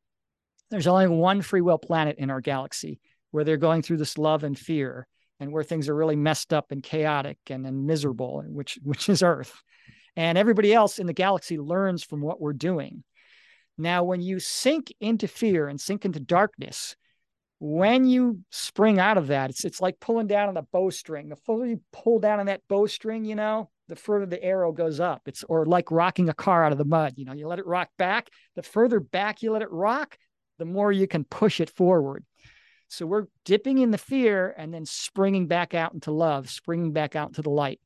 There's 0.71 0.87
only 0.87 1.09
one 1.09 1.43
free 1.43 1.61
will 1.61 1.79
planet 1.79 2.17
in 2.19 2.31
our 2.31 2.41
galaxy 2.41 3.01
where 3.31 3.45
they're 3.45 3.57
going 3.57 3.83
through 3.83 3.99
this 3.99 4.19
love 4.19 4.45
and 4.45 4.59
fear 4.59 5.07
and 5.39 5.53
where 5.53 5.65
things 5.65 5.89
are 5.89 5.95
really 5.95 6.17
messed 6.17 6.53
up 6.53 6.73
and 6.73 6.83
chaotic 6.83 7.39
and, 7.51 7.67
and 7.67 7.87
miserable, 7.87 8.43
which 8.47 8.79
which 8.83 9.09
is 9.09 9.23
Earth. 9.23 9.63
And 10.17 10.39
everybody 10.39 10.73
else 10.73 10.99
in 10.99 11.07
the 11.07 11.13
galaxy 11.13 11.59
learns 11.59 12.03
from 12.03 12.23
what 12.23 12.41
we're 12.41 12.55
doing. 12.55 13.05
Now, 13.79 14.05
when 14.05 14.23
you 14.23 14.41
sink 14.41 14.93
into 15.01 15.29
fear 15.29 15.69
and 15.69 15.79
sink 15.79 16.07
into 16.07 16.21
darkness, 16.21 16.97
when 17.59 18.07
you 18.07 18.41
spring 18.51 18.99
out 18.99 19.19
of 19.19 19.29
that, 19.29 19.51
it's 19.51 19.65
it's 19.65 19.81
like 19.81 20.01
pulling 20.01 20.27
down 20.27 20.49
on 20.49 20.57
a 20.57 20.63
bowstring. 20.63 21.29
The 21.29 21.37
further 21.37 21.67
you 21.67 21.81
pull 21.93 22.19
down 22.19 22.41
on 22.41 22.47
that 22.47 22.63
bowstring, 22.69 23.25
you 23.25 23.35
know, 23.35 23.71
the 23.89 23.97
further 23.97 24.27
the 24.27 24.43
arrow 24.43 24.73
goes 24.73 25.01
up. 25.01 25.23
It's 25.27 25.45
or 25.45 25.65
like 25.67 25.91
rocking 25.91 26.29
a 26.29 26.35
car 26.35 26.65
out 26.65 26.73
of 26.73 26.79
the 26.79 26.85
mud. 26.85 27.15
You 27.17 27.25
know, 27.25 27.33
you 27.33 27.47
let 27.47 27.59
it 27.59 27.67
rock 27.67 27.89
back. 27.99 28.31
The 28.57 28.63
further 28.63 29.01
back 29.01 29.43
you 29.43 29.53
let 29.53 29.63
it 29.63 29.71
rock, 29.71 30.17
the 30.59 30.65
more 30.65 30.93
you 30.93 31.07
can 31.07 31.25
push 31.25 31.61
it 31.61 31.71
forward. 31.71 32.25
So 32.89 33.07
we're 33.07 33.27
dipping 33.45 33.79
in 33.79 33.91
the 33.91 33.99
fear 33.99 34.55
and 34.57 34.73
then 34.73 34.87
springing 34.87 35.47
back 35.47 35.75
out 35.75 35.93
into 35.93 36.13
love, 36.13 36.49
springing 36.51 36.93
back 36.93 37.17
out 37.17 37.29
into 37.29 37.43
the 37.43 37.51
light. 37.51 37.81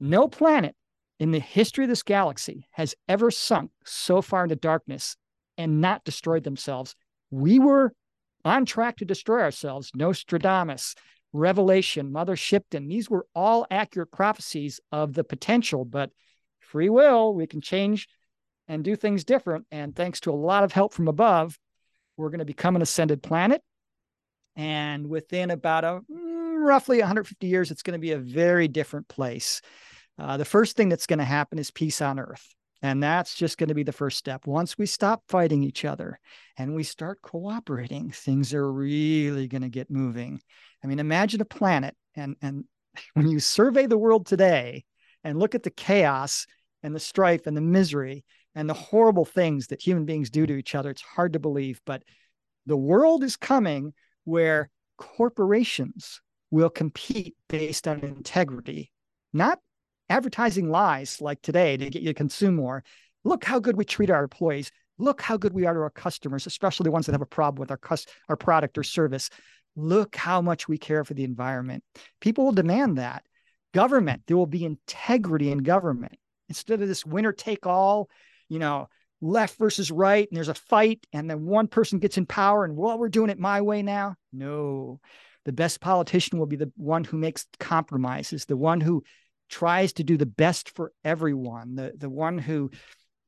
No 0.00 0.28
planet 0.28 0.76
in 1.18 1.30
the 1.30 1.38
history 1.38 1.84
of 1.84 1.88
this 1.88 2.02
galaxy 2.02 2.66
has 2.72 2.94
ever 3.08 3.30
sunk 3.30 3.70
so 3.84 4.20
far 4.20 4.42
into 4.42 4.56
darkness 4.56 5.16
and 5.56 5.80
not 5.80 6.04
destroyed 6.04 6.44
themselves. 6.44 6.94
We 7.30 7.58
were 7.58 7.94
on 8.44 8.66
track 8.66 8.98
to 8.98 9.04
destroy 9.04 9.40
ourselves. 9.40 9.90
Nostradamus, 9.94 10.94
Revelation, 11.32 12.12
Mother 12.12 12.36
Shipton, 12.36 12.88
these 12.88 13.08
were 13.08 13.26
all 13.34 13.66
accurate 13.70 14.12
prophecies 14.12 14.80
of 14.92 15.14
the 15.14 15.24
potential, 15.24 15.84
but 15.84 16.10
free 16.60 16.88
will, 16.88 17.34
we 17.34 17.46
can 17.46 17.60
change 17.60 18.08
and 18.68 18.84
do 18.84 18.96
things 18.96 19.24
different. 19.24 19.66
And 19.70 19.94
thanks 19.94 20.20
to 20.20 20.30
a 20.30 20.32
lot 20.32 20.64
of 20.64 20.72
help 20.72 20.92
from 20.92 21.08
above, 21.08 21.58
we're 22.16 22.30
going 22.30 22.38
to 22.40 22.44
become 22.44 22.76
an 22.76 22.82
ascended 22.82 23.22
planet. 23.22 23.62
And 24.56 25.08
within 25.08 25.50
about 25.50 25.84
a 25.84 26.00
roughly 26.08 26.98
150 26.98 27.46
years, 27.46 27.70
it's 27.70 27.82
going 27.82 27.98
to 27.98 28.02
be 28.02 28.12
a 28.12 28.18
very 28.18 28.68
different 28.68 29.08
place. 29.08 29.60
Uh, 30.18 30.36
the 30.36 30.44
first 30.44 30.76
thing 30.76 30.88
that's 30.88 31.06
going 31.06 31.18
to 31.18 31.24
happen 31.24 31.58
is 31.58 31.70
peace 31.70 32.00
on 32.00 32.18
earth. 32.18 32.54
And 32.82 33.02
that's 33.02 33.34
just 33.34 33.56
going 33.56 33.70
to 33.70 33.74
be 33.74 33.82
the 33.82 33.92
first 33.92 34.18
step. 34.18 34.46
Once 34.46 34.76
we 34.76 34.84
stop 34.84 35.22
fighting 35.28 35.62
each 35.62 35.86
other 35.86 36.20
and 36.58 36.74
we 36.74 36.82
start 36.82 37.22
cooperating, 37.22 38.10
things 38.10 38.52
are 38.52 38.70
really 38.70 39.48
going 39.48 39.62
to 39.62 39.70
get 39.70 39.90
moving. 39.90 40.40
I 40.82 40.86
mean, 40.86 40.98
imagine 40.98 41.40
a 41.40 41.46
planet 41.46 41.96
and 42.14 42.36
and 42.42 42.64
when 43.14 43.28
you 43.28 43.40
survey 43.40 43.86
the 43.86 43.98
world 43.98 44.26
today 44.26 44.84
and 45.24 45.38
look 45.38 45.54
at 45.54 45.62
the 45.62 45.70
chaos 45.70 46.46
and 46.82 46.94
the 46.94 47.00
strife 47.00 47.46
and 47.46 47.56
the 47.56 47.62
misery 47.62 48.22
and 48.54 48.68
the 48.68 48.74
horrible 48.74 49.24
things 49.24 49.68
that 49.68 49.80
human 49.80 50.04
beings 50.04 50.30
do 50.30 50.46
to 50.46 50.54
each 50.54 50.74
other, 50.74 50.90
it's 50.90 51.02
hard 51.02 51.32
to 51.32 51.38
believe, 51.38 51.80
but 51.84 52.02
the 52.66 52.76
world 52.76 53.22
is 53.22 53.36
coming 53.36 53.92
where 54.24 54.70
corporations 54.96 56.20
will 56.50 56.70
compete 56.70 57.34
based 57.48 57.88
on 57.88 58.00
integrity, 58.00 58.90
not 59.32 59.58
advertising 60.08 60.68
lies 60.70 61.20
like 61.20 61.42
today 61.42 61.76
to 61.76 61.90
get 61.90 62.02
you 62.02 62.08
to 62.08 62.14
consume 62.14 62.54
more. 62.54 62.84
Look 63.24 63.44
how 63.44 63.58
good 63.58 63.76
we 63.76 63.84
treat 63.84 64.10
our 64.10 64.22
employees. 64.22 64.70
Look 64.98 65.20
how 65.20 65.36
good 65.36 65.52
we 65.52 65.66
are 65.66 65.74
to 65.74 65.80
our 65.80 65.90
customers, 65.90 66.46
especially 66.46 66.84
the 66.84 66.92
ones 66.92 67.06
that 67.06 67.12
have 67.12 67.22
a 67.22 67.26
problem 67.26 67.60
with 67.60 67.70
our 67.70 67.76
cus- 67.76 68.06
our 68.28 68.36
product 68.36 68.78
or 68.78 68.84
service. 68.84 69.30
Look 69.76 70.14
how 70.14 70.40
much 70.40 70.68
we 70.68 70.78
care 70.78 71.04
for 71.04 71.14
the 71.14 71.24
environment. 71.24 71.82
People 72.20 72.44
will 72.44 72.52
demand 72.52 72.98
that. 72.98 73.24
Government, 73.72 74.22
there 74.26 74.36
will 74.36 74.46
be 74.46 74.64
integrity 74.64 75.50
in 75.50 75.58
government 75.58 76.16
instead 76.48 76.80
of 76.80 76.86
this 76.86 77.04
winner 77.04 77.32
take 77.32 77.66
all, 77.66 78.08
you 78.48 78.58
know, 78.58 78.88
left 79.20 79.58
versus 79.58 79.90
right, 79.90 80.28
and 80.28 80.36
there's 80.36 80.48
a 80.48 80.54
fight, 80.54 81.06
and 81.12 81.28
then 81.30 81.44
one 81.44 81.66
person 81.66 81.98
gets 81.98 82.18
in 82.18 82.26
power, 82.26 82.64
and 82.64 82.76
well, 82.76 82.98
we're 82.98 83.08
doing 83.08 83.30
it 83.30 83.38
my 83.38 83.60
way 83.62 83.82
now. 83.82 84.14
No, 84.32 85.00
the 85.44 85.52
best 85.52 85.80
politician 85.80 86.38
will 86.38 86.46
be 86.46 86.56
the 86.56 86.72
one 86.76 87.04
who 87.04 87.16
makes 87.16 87.46
compromises, 87.58 88.44
the 88.44 88.56
one 88.56 88.80
who 88.80 89.02
tries 89.48 89.92
to 89.94 90.04
do 90.04 90.16
the 90.16 90.26
best 90.26 90.70
for 90.70 90.92
everyone, 91.04 91.74
the, 91.74 91.92
the 91.96 92.10
one 92.10 92.38
who 92.38 92.70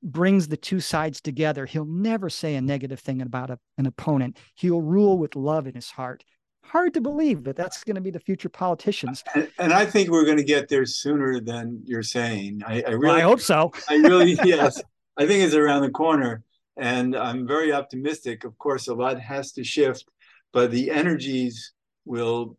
brings 0.02 0.48
the 0.48 0.56
two 0.56 0.80
sides 0.80 1.20
together. 1.20 1.66
He'll 1.66 1.84
never 1.84 2.30
say 2.30 2.54
a 2.54 2.60
negative 2.60 3.00
thing 3.00 3.22
about 3.22 3.50
a, 3.50 3.58
an 3.78 3.86
opponent. 3.86 4.38
He'll 4.54 4.82
rule 4.82 5.18
with 5.18 5.36
love 5.36 5.66
in 5.66 5.74
his 5.74 5.90
heart. 5.90 6.24
Hard 6.64 6.94
to 6.94 7.00
believe, 7.00 7.44
but 7.44 7.54
that's 7.54 7.84
going 7.84 7.94
to 7.94 8.00
be 8.00 8.10
the 8.10 8.18
future 8.18 8.48
politicians. 8.48 9.22
And, 9.34 9.48
and 9.58 9.72
I 9.72 9.86
think 9.86 10.10
we're 10.10 10.24
going 10.24 10.38
to 10.38 10.44
get 10.44 10.68
there 10.68 10.84
sooner 10.84 11.40
than 11.40 11.82
you're 11.84 12.02
saying. 12.02 12.62
I, 12.66 12.82
I 12.82 12.90
really, 12.90 13.06
well, 13.06 13.16
I 13.16 13.20
hope 13.20 13.40
so. 13.40 13.72
I 13.88 13.96
really, 13.96 14.32
yes, 14.44 14.82
I 15.16 15.26
think 15.26 15.44
it's 15.44 15.54
around 15.54 15.82
the 15.82 15.90
corner, 15.90 16.42
and 16.76 17.16
I'm 17.16 17.46
very 17.46 17.72
optimistic. 17.72 18.44
Of 18.44 18.56
course, 18.58 18.88
a 18.88 18.94
lot 18.94 19.18
has 19.20 19.52
to 19.52 19.64
shift, 19.64 20.04
but 20.52 20.70
the 20.70 20.90
energies 20.90 21.72
will 22.04 22.58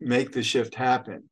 make 0.00 0.32
the 0.32 0.42
shift 0.42 0.74
happen. 0.74 1.24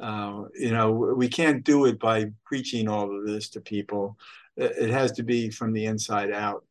Uh, 0.00 0.44
you 0.54 0.70
know, 0.70 0.92
we 0.92 1.28
can't 1.28 1.64
do 1.64 1.86
it 1.86 1.98
by 1.98 2.26
preaching 2.44 2.88
all 2.88 3.14
of 3.14 3.26
this 3.26 3.50
to 3.50 3.60
people. 3.60 4.16
It 4.56 4.90
has 4.90 5.12
to 5.12 5.22
be 5.22 5.50
from 5.50 5.72
the 5.72 5.86
inside 5.86 6.32
out. 6.32 6.64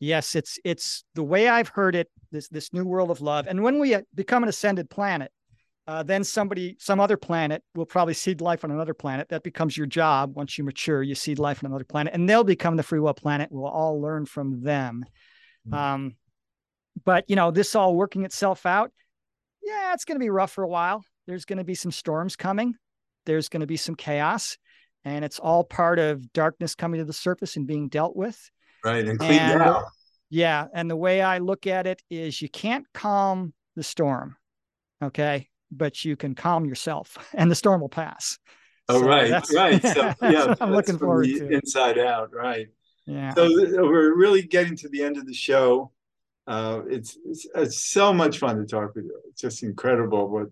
Yes, 0.00 0.34
it's 0.34 0.58
it's 0.64 1.04
the 1.14 1.22
way 1.22 1.48
I've 1.48 1.68
heard 1.68 1.94
it. 1.94 2.08
This 2.30 2.48
this 2.48 2.72
new 2.72 2.84
world 2.84 3.10
of 3.10 3.20
love, 3.20 3.46
and 3.46 3.62
when 3.62 3.78
we 3.78 3.94
uh, 3.94 4.02
become 4.14 4.42
an 4.42 4.48
ascended 4.48 4.90
planet, 4.90 5.30
uh, 5.86 6.02
then 6.02 6.24
somebody, 6.24 6.76
some 6.78 6.98
other 6.98 7.16
planet 7.16 7.62
will 7.74 7.84
probably 7.84 8.14
seed 8.14 8.40
life 8.40 8.64
on 8.64 8.70
another 8.70 8.94
planet. 8.94 9.28
That 9.28 9.42
becomes 9.42 9.76
your 9.76 9.86
job. 9.86 10.34
Once 10.34 10.56
you 10.56 10.64
mature, 10.64 11.02
you 11.02 11.14
seed 11.14 11.38
life 11.38 11.62
on 11.62 11.70
another 11.70 11.84
planet, 11.84 12.14
and 12.14 12.28
they'll 12.28 12.44
become 12.44 12.76
the 12.76 12.82
free 12.82 13.00
will 13.00 13.12
planet. 13.14 13.50
We'll 13.52 13.66
all 13.66 14.00
learn 14.00 14.24
from 14.24 14.62
them. 14.62 15.04
Mm-hmm. 15.66 15.74
Um, 15.74 16.16
but 17.04 17.24
you 17.28 17.36
know, 17.36 17.50
this 17.50 17.74
all 17.74 17.94
working 17.94 18.24
itself 18.24 18.64
out. 18.64 18.92
Yeah, 19.62 19.92
it's 19.92 20.04
going 20.04 20.16
to 20.16 20.24
be 20.24 20.30
rough 20.30 20.52
for 20.52 20.64
a 20.64 20.68
while. 20.68 21.04
There's 21.26 21.44
going 21.44 21.58
to 21.58 21.64
be 21.64 21.74
some 21.74 21.92
storms 21.92 22.36
coming. 22.36 22.74
There's 23.26 23.48
going 23.48 23.60
to 23.60 23.66
be 23.66 23.76
some 23.76 23.94
chaos, 23.94 24.56
and 25.04 25.24
it's 25.24 25.38
all 25.38 25.64
part 25.64 25.98
of 25.98 26.32
darkness 26.32 26.74
coming 26.74 26.98
to 26.98 27.04
the 27.04 27.12
surface 27.12 27.56
and 27.56 27.66
being 27.66 27.88
dealt 27.88 28.16
with. 28.16 28.38
Right, 28.84 29.06
and 29.06 29.18
cleaned 29.18 29.40
and, 29.40 29.62
out. 29.62 29.84
Yeah, 30.30 30.66
and 30.72 30.90
the 30.90 30.96
way 30.96 31.20
I 31.20 31.38
look 31.38 31.66
at 31.66 31.86
it 31.86 32.02
is, 32.08 32.40
you 32.40 32.48
can't 32.48 32.86
calm 32.94 33.52
the 33.76 33.82
storm. 33.82 34.36
Okay, 35.02 35.48
but 35.76 36.04
you 36.04 36.16
can 36.16 36.34
calm 36.34 36.64
yourself 36.64 37.16
and 37.34 37.50
the 37.50 37.54
storm 37.54 37.80
will 37.80 37.88
pass. 37.88 38.38
Oh, 38.88 39.00
so 39.00 39.06
right, 39.06 39.44
right. 39.54 39.82
So, 39.82 40.14
yeah, 40.22 40.54
I'm 40.60 40.72
looking 40.72 40.98
forward 40.98 41.26
to 41.26 41.48
inside 41.48 41.98
out, 41.98 42.34
right? 42.34 42.68
Yeah. 43.06 43.32
So 43.34 43.48
we're 43.48 44.14
really 44.14 44.42
getting 44.42 44.76
to 44.78 44.88
the 44.88 45.02
end 45.02 45.16
of 45.16 45.26
the 45.26 45.34
show. 45.34 45.90
Uh, 46.46 46.82
it's, 46.88 47.16
it's, 47.26 47.46
it's 47.54 47.86
so 47.86 48.12
much 48.12 48.38
fun 48.38 48.58
to 48.58 48.66
talk 48.66 48.94
with 48.94 49.04
you. 49.04 49.18
It's 49.30 49.40
just 49.40 49.62
incredible 49.62 50.28
what 50.28 50.48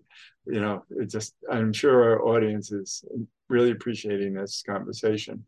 you 0.47 0.59
know. 0.59 0.83
It 0.89 1.05
just 1.05 1.35
I'm 1.49 1.71
sure 1.73 2.03
our 2.03 2.25
audience 2.25 2.71
is 2.71 3.03
really 3.49 3.71
appreciating 3.71 4.33
this 4.33 4.63
conversation. 4.65 5.45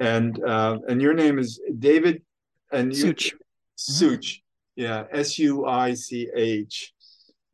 And 0.00 0.42
uh, 0.44 0.78
and 0.88 1.00
your 1.00 1.14
name 1.14 1.38
is 1.38 1.60
David 1.78 2.22
and 2.72 2.92
Suich. 2.92 3.32
Suich, 3.76 4.40
yeah, 4.76 5.04
S 5.12 5.38
U 5.38 5.66
I 5.66 5.94
C 5.94 6.28
H. 6.34 6.92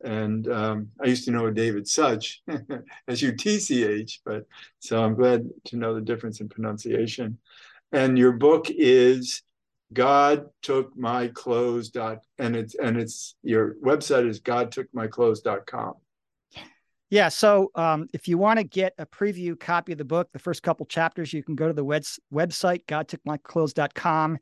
And 0.05 0.47
um, 0.49 0.89
I 1.03 1.07
used 1.07 1.25
to 1.25 1.31
know 1.31 1.51
David 1.51 1.89
Sutch, 1.89 2.43
S 3.09 3.23
U 3.23 3.33
T 3.33 3.59
C 3.59 3.85
H, 3.85 4.21
but 4.25 4.47
so 4.79 5.03
I'm 5.03 5.15
glad 5.15 5.49
to 5.67 5.77
know 5.77 5.95
the 5.95 6.01
difference 6.01 6.41
in 6.41 6.49
pronunciation. 6.49 7.39
And 7.93 8.19
your 8.19 8.33
book 8.33 8.67
is 8.69 9.43
God 9.93 10.47
took 10.63 10.97
my 10.97 11.29
clothes 11.29 11.89
dot 11.89 12.19
and 12.39 12.57
it's 12.57 12.75
and 12.75 12.99
it's 12.99 13.37
your 13.43 13.77
website 13.77 14.29
is 14.29 14.41
God 14.41 14.73
took 14.73 14.89
my 14.93 15.07
godtookmyclothes.com. 15.07 15.95
Yeah. 17.11 17.29
So 17.29 17.71
um, 17.77 18.09
if 18.13 18.27
you 18.27 18.39
want 18.39 18.59
to 18.59 18.65
get 18.65 18.93
a 18.99 19.07
preview 19.07 19.59
copy 19.59 19.93
of 19.93 19.99
the 19.99 20.05
book, 20.05 20.29
the 20.33 20.39
first 20.39 20.63
couple 20.63 20.85
chapters, 20.87 21.33
you 21.33 21.45
can 21.45 21.55
go 21.55 21.69
to 21.69 21.73
the 21.73 21.85
web- 21.85 22.03
website, 22.33 22.85
godtookmyclothes.com 22.87 24.39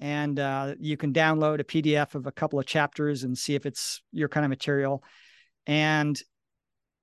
and 0.00 0.38
uh, 0.38 0.74
you 0.78 0.96
can 0.96 1.12
download 1.12 1.60
a 1.60 1.64
PDF 1.64 2.14
of 2.14 2.26
a 2.26 2.32
couple 2.32 2.58
of 2.58 2.66
chapters 2.66 3.22
and 3.24 3.36
see 3.36 3.54
if 3.54 3.66
it's 3.66 4.02
your 4.12 4.28
kind 4.28 4.44
of 4.44 4.50
material. 4.50 5.04
And 5.66 6.20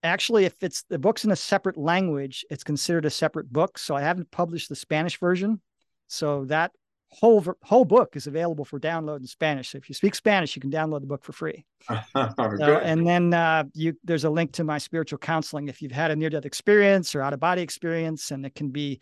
actually, 0.03 0.45
if 0.45 0.63
it's 0.63 0.83
the 0.89 0.97
book's 0.97 1.23
in 1.23 1.31
a 1.31 1.35
separate 1.35 1.77
language, 1.77 2.43
it's 2.49 2.63
considered 2.63 3.05
a 3.05 3.09
separate 3.11 3.51
book. 3.51 3.77
So 3.77 3.95
I 3.95 4.01
haven't 4.01 4.31
published 4.31 4.69
the 4.69 4.75
Spanish 4.75 5.19
version. 5.19 5.61
So 6.07 6.45
that 6.45 6.71
whole 7.09 7.45
whole 7.63 7.85
book 7.85 8.15
is 8.15 8.27
available 8.27 8.65
for 8.65 8.79
download 8.79 9.19
in 9.19 9.27
Spanish. 9.27 9.69
So 9.69 9.77
if 9.77 9.89
you 9.89 9.95
speak 9.95 10.15
Spanish, 10.15 10.55
you 10.55 10.61
can 10.61 10.71
download 10.71 11.01
the 11.01 11.07
book 11.07 11.23
for 11.23 11.33
free. 11.33 11.65
so, 12.13 12.79
and 12.83 13.05
then 13.05 13.33
uh, 13.33 13.65
you 13.73 13.93
there's 14.03 14.23
a 14.23 14.29
link 14.29 14.53
to 14.53 14.63
my 14.63 14.77
spiritual 14.77 15.19
counseling 15.19 15.67
if 15.67 15.81
you've 15.81 15.91
had 15.91 16.11
a 16.11 16.15
near 16.15 16.29
death 16.29 16.45
experience 16.45 17.13
or 17.13 17.21
out 17.21 17.33
of 17.33 17.39
body 17.39 17.61
experience, 17.61 18.31
and 18.31 18.45
it 18.45 18.55
can 18.55 18.69
be 18.69 18.99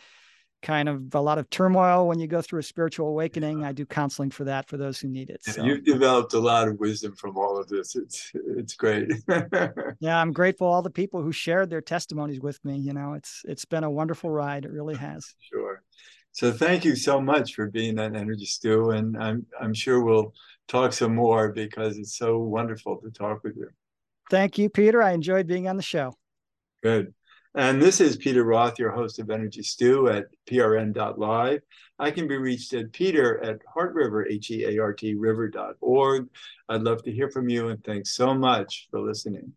kind 0.66 0.90
of 0.90 1.14
a 1.14 1.22
lot 1.22 1.38
of 1.38 1.48
turmoil 1.52 2.08
when 2.08 2.20
you 2.20 2.26
go 2.26 2.42
through 2.42 2.60
a 2.60 2.64
spiritual 2.64 3.08
awakening. 3.08 3.64
I 3.64 3.72
do 3.72 3.86
counseling 3.86 4.32
for 4.32 4.46
that 4.46 4.68
for 4.68 4.78
those 4.78 5.00
who 5.00 5.08
need 5.08 5.30
it. 5.30 5.44
So. 5.44 5.64
You've 5.64 5.86
developed 5.86 6.34
a 6.34 6.40
lot 6.40 6.68
of 6.68 6.80
wisdom 6.80 7.16
from 7.16 7.38
all 7.38 7.58
of 7.58 7.68
this. 7.68 7.96
It's 7.96 8.32
it's 8.34 8.74
great. 8.74 9.12
yeah, 10.00 10.20
I'm 10.20 10.34
grateful 10.34 10.68
all 10.68 10.82
the 10.82 10.90
people 10.90 11.22
who 11.22 11.32
shared 11.32 11.70
their 11.70 11.82
testimonies 11.82 12.42
with 12.42 12.64
me. 12.66 12.78
You 12.78 12.94
know, 12.94 13.14
it's 13.14 13.44
it's 13.46 13.64
been 13.64 13.84
a 13.84 13.92
wonderful 13.92 14.32
ride. 14.32 14.66
It 14.66 14.72
really 14.72 14.96
has. 15.10 15.36
Sure. 15.40 15.84
So 16.32 16.52
thank 16.52 16.84
you 16.84 16.96
so 16.96 17.22
much 17.22 17.54
for 17.54 17.68
being 17.68 18.00
on 18.00 18.16
Energy 18.16 18.46
Stew, 18.46 18.90
and 18.90 19.16
I'm 19.18 19.46
I'm 19.62 19.74
sure 19.74 20.04
we'll 20.04 20.34
talk 20.68 20.94
some 20.94 21.14
more 21.14 21.54
because 21.54 21.98
it's 22.00 22.18
so 22.18 22.40
wonderful 22.40 22.98
to 22.98 23.12
talk 23.12 23.44
with 23.44 23.56
you. 23.56 23.70
Thank 24.32 24.58
you, 24.58 24.70
Peter. 24.70 25.04
I 25.04 25.12
enjoyed 25.12 25.46
being 25.46 25.68
on 25.68 25.78
the 25.78 25.84
show. 25.84 26.16
Good. 26.82 27.14
And 27.58 27.82
this 27.82 28.02
is 28.02 28.18
Peter 28.18 28.44
Roth, 28.44 28.78
your 28.78 28.92
host 28.92 29.18
of 29.18 29.30
Energy 29.30 29.64
Stew 29.64 30.10
at 30.10 30.26
prn.live. 30.46 31.62
I 31.98 32.12
can 32.12 32.28
be 32.28 32.36
reached 32.36 32.74
at 32.74 32.92
peter 32.92 33.42
at 33.42 33.60
heartriver, 33.74 34.28
H-E-A-R-T 34.28 35.16
river.org. 35.16 36.28
I'd 36.68 36.82
love 36.82 37.02
to 37.04 37.14
hear 37.14 37.32
from 37.32 37.48
you 37.48 37.70
and 37.70 37.82
thanks 37.82 38.14
so 38.14 38.34
much 38.34 38.90
for 38.92 39.00
listening. 39.00 39.54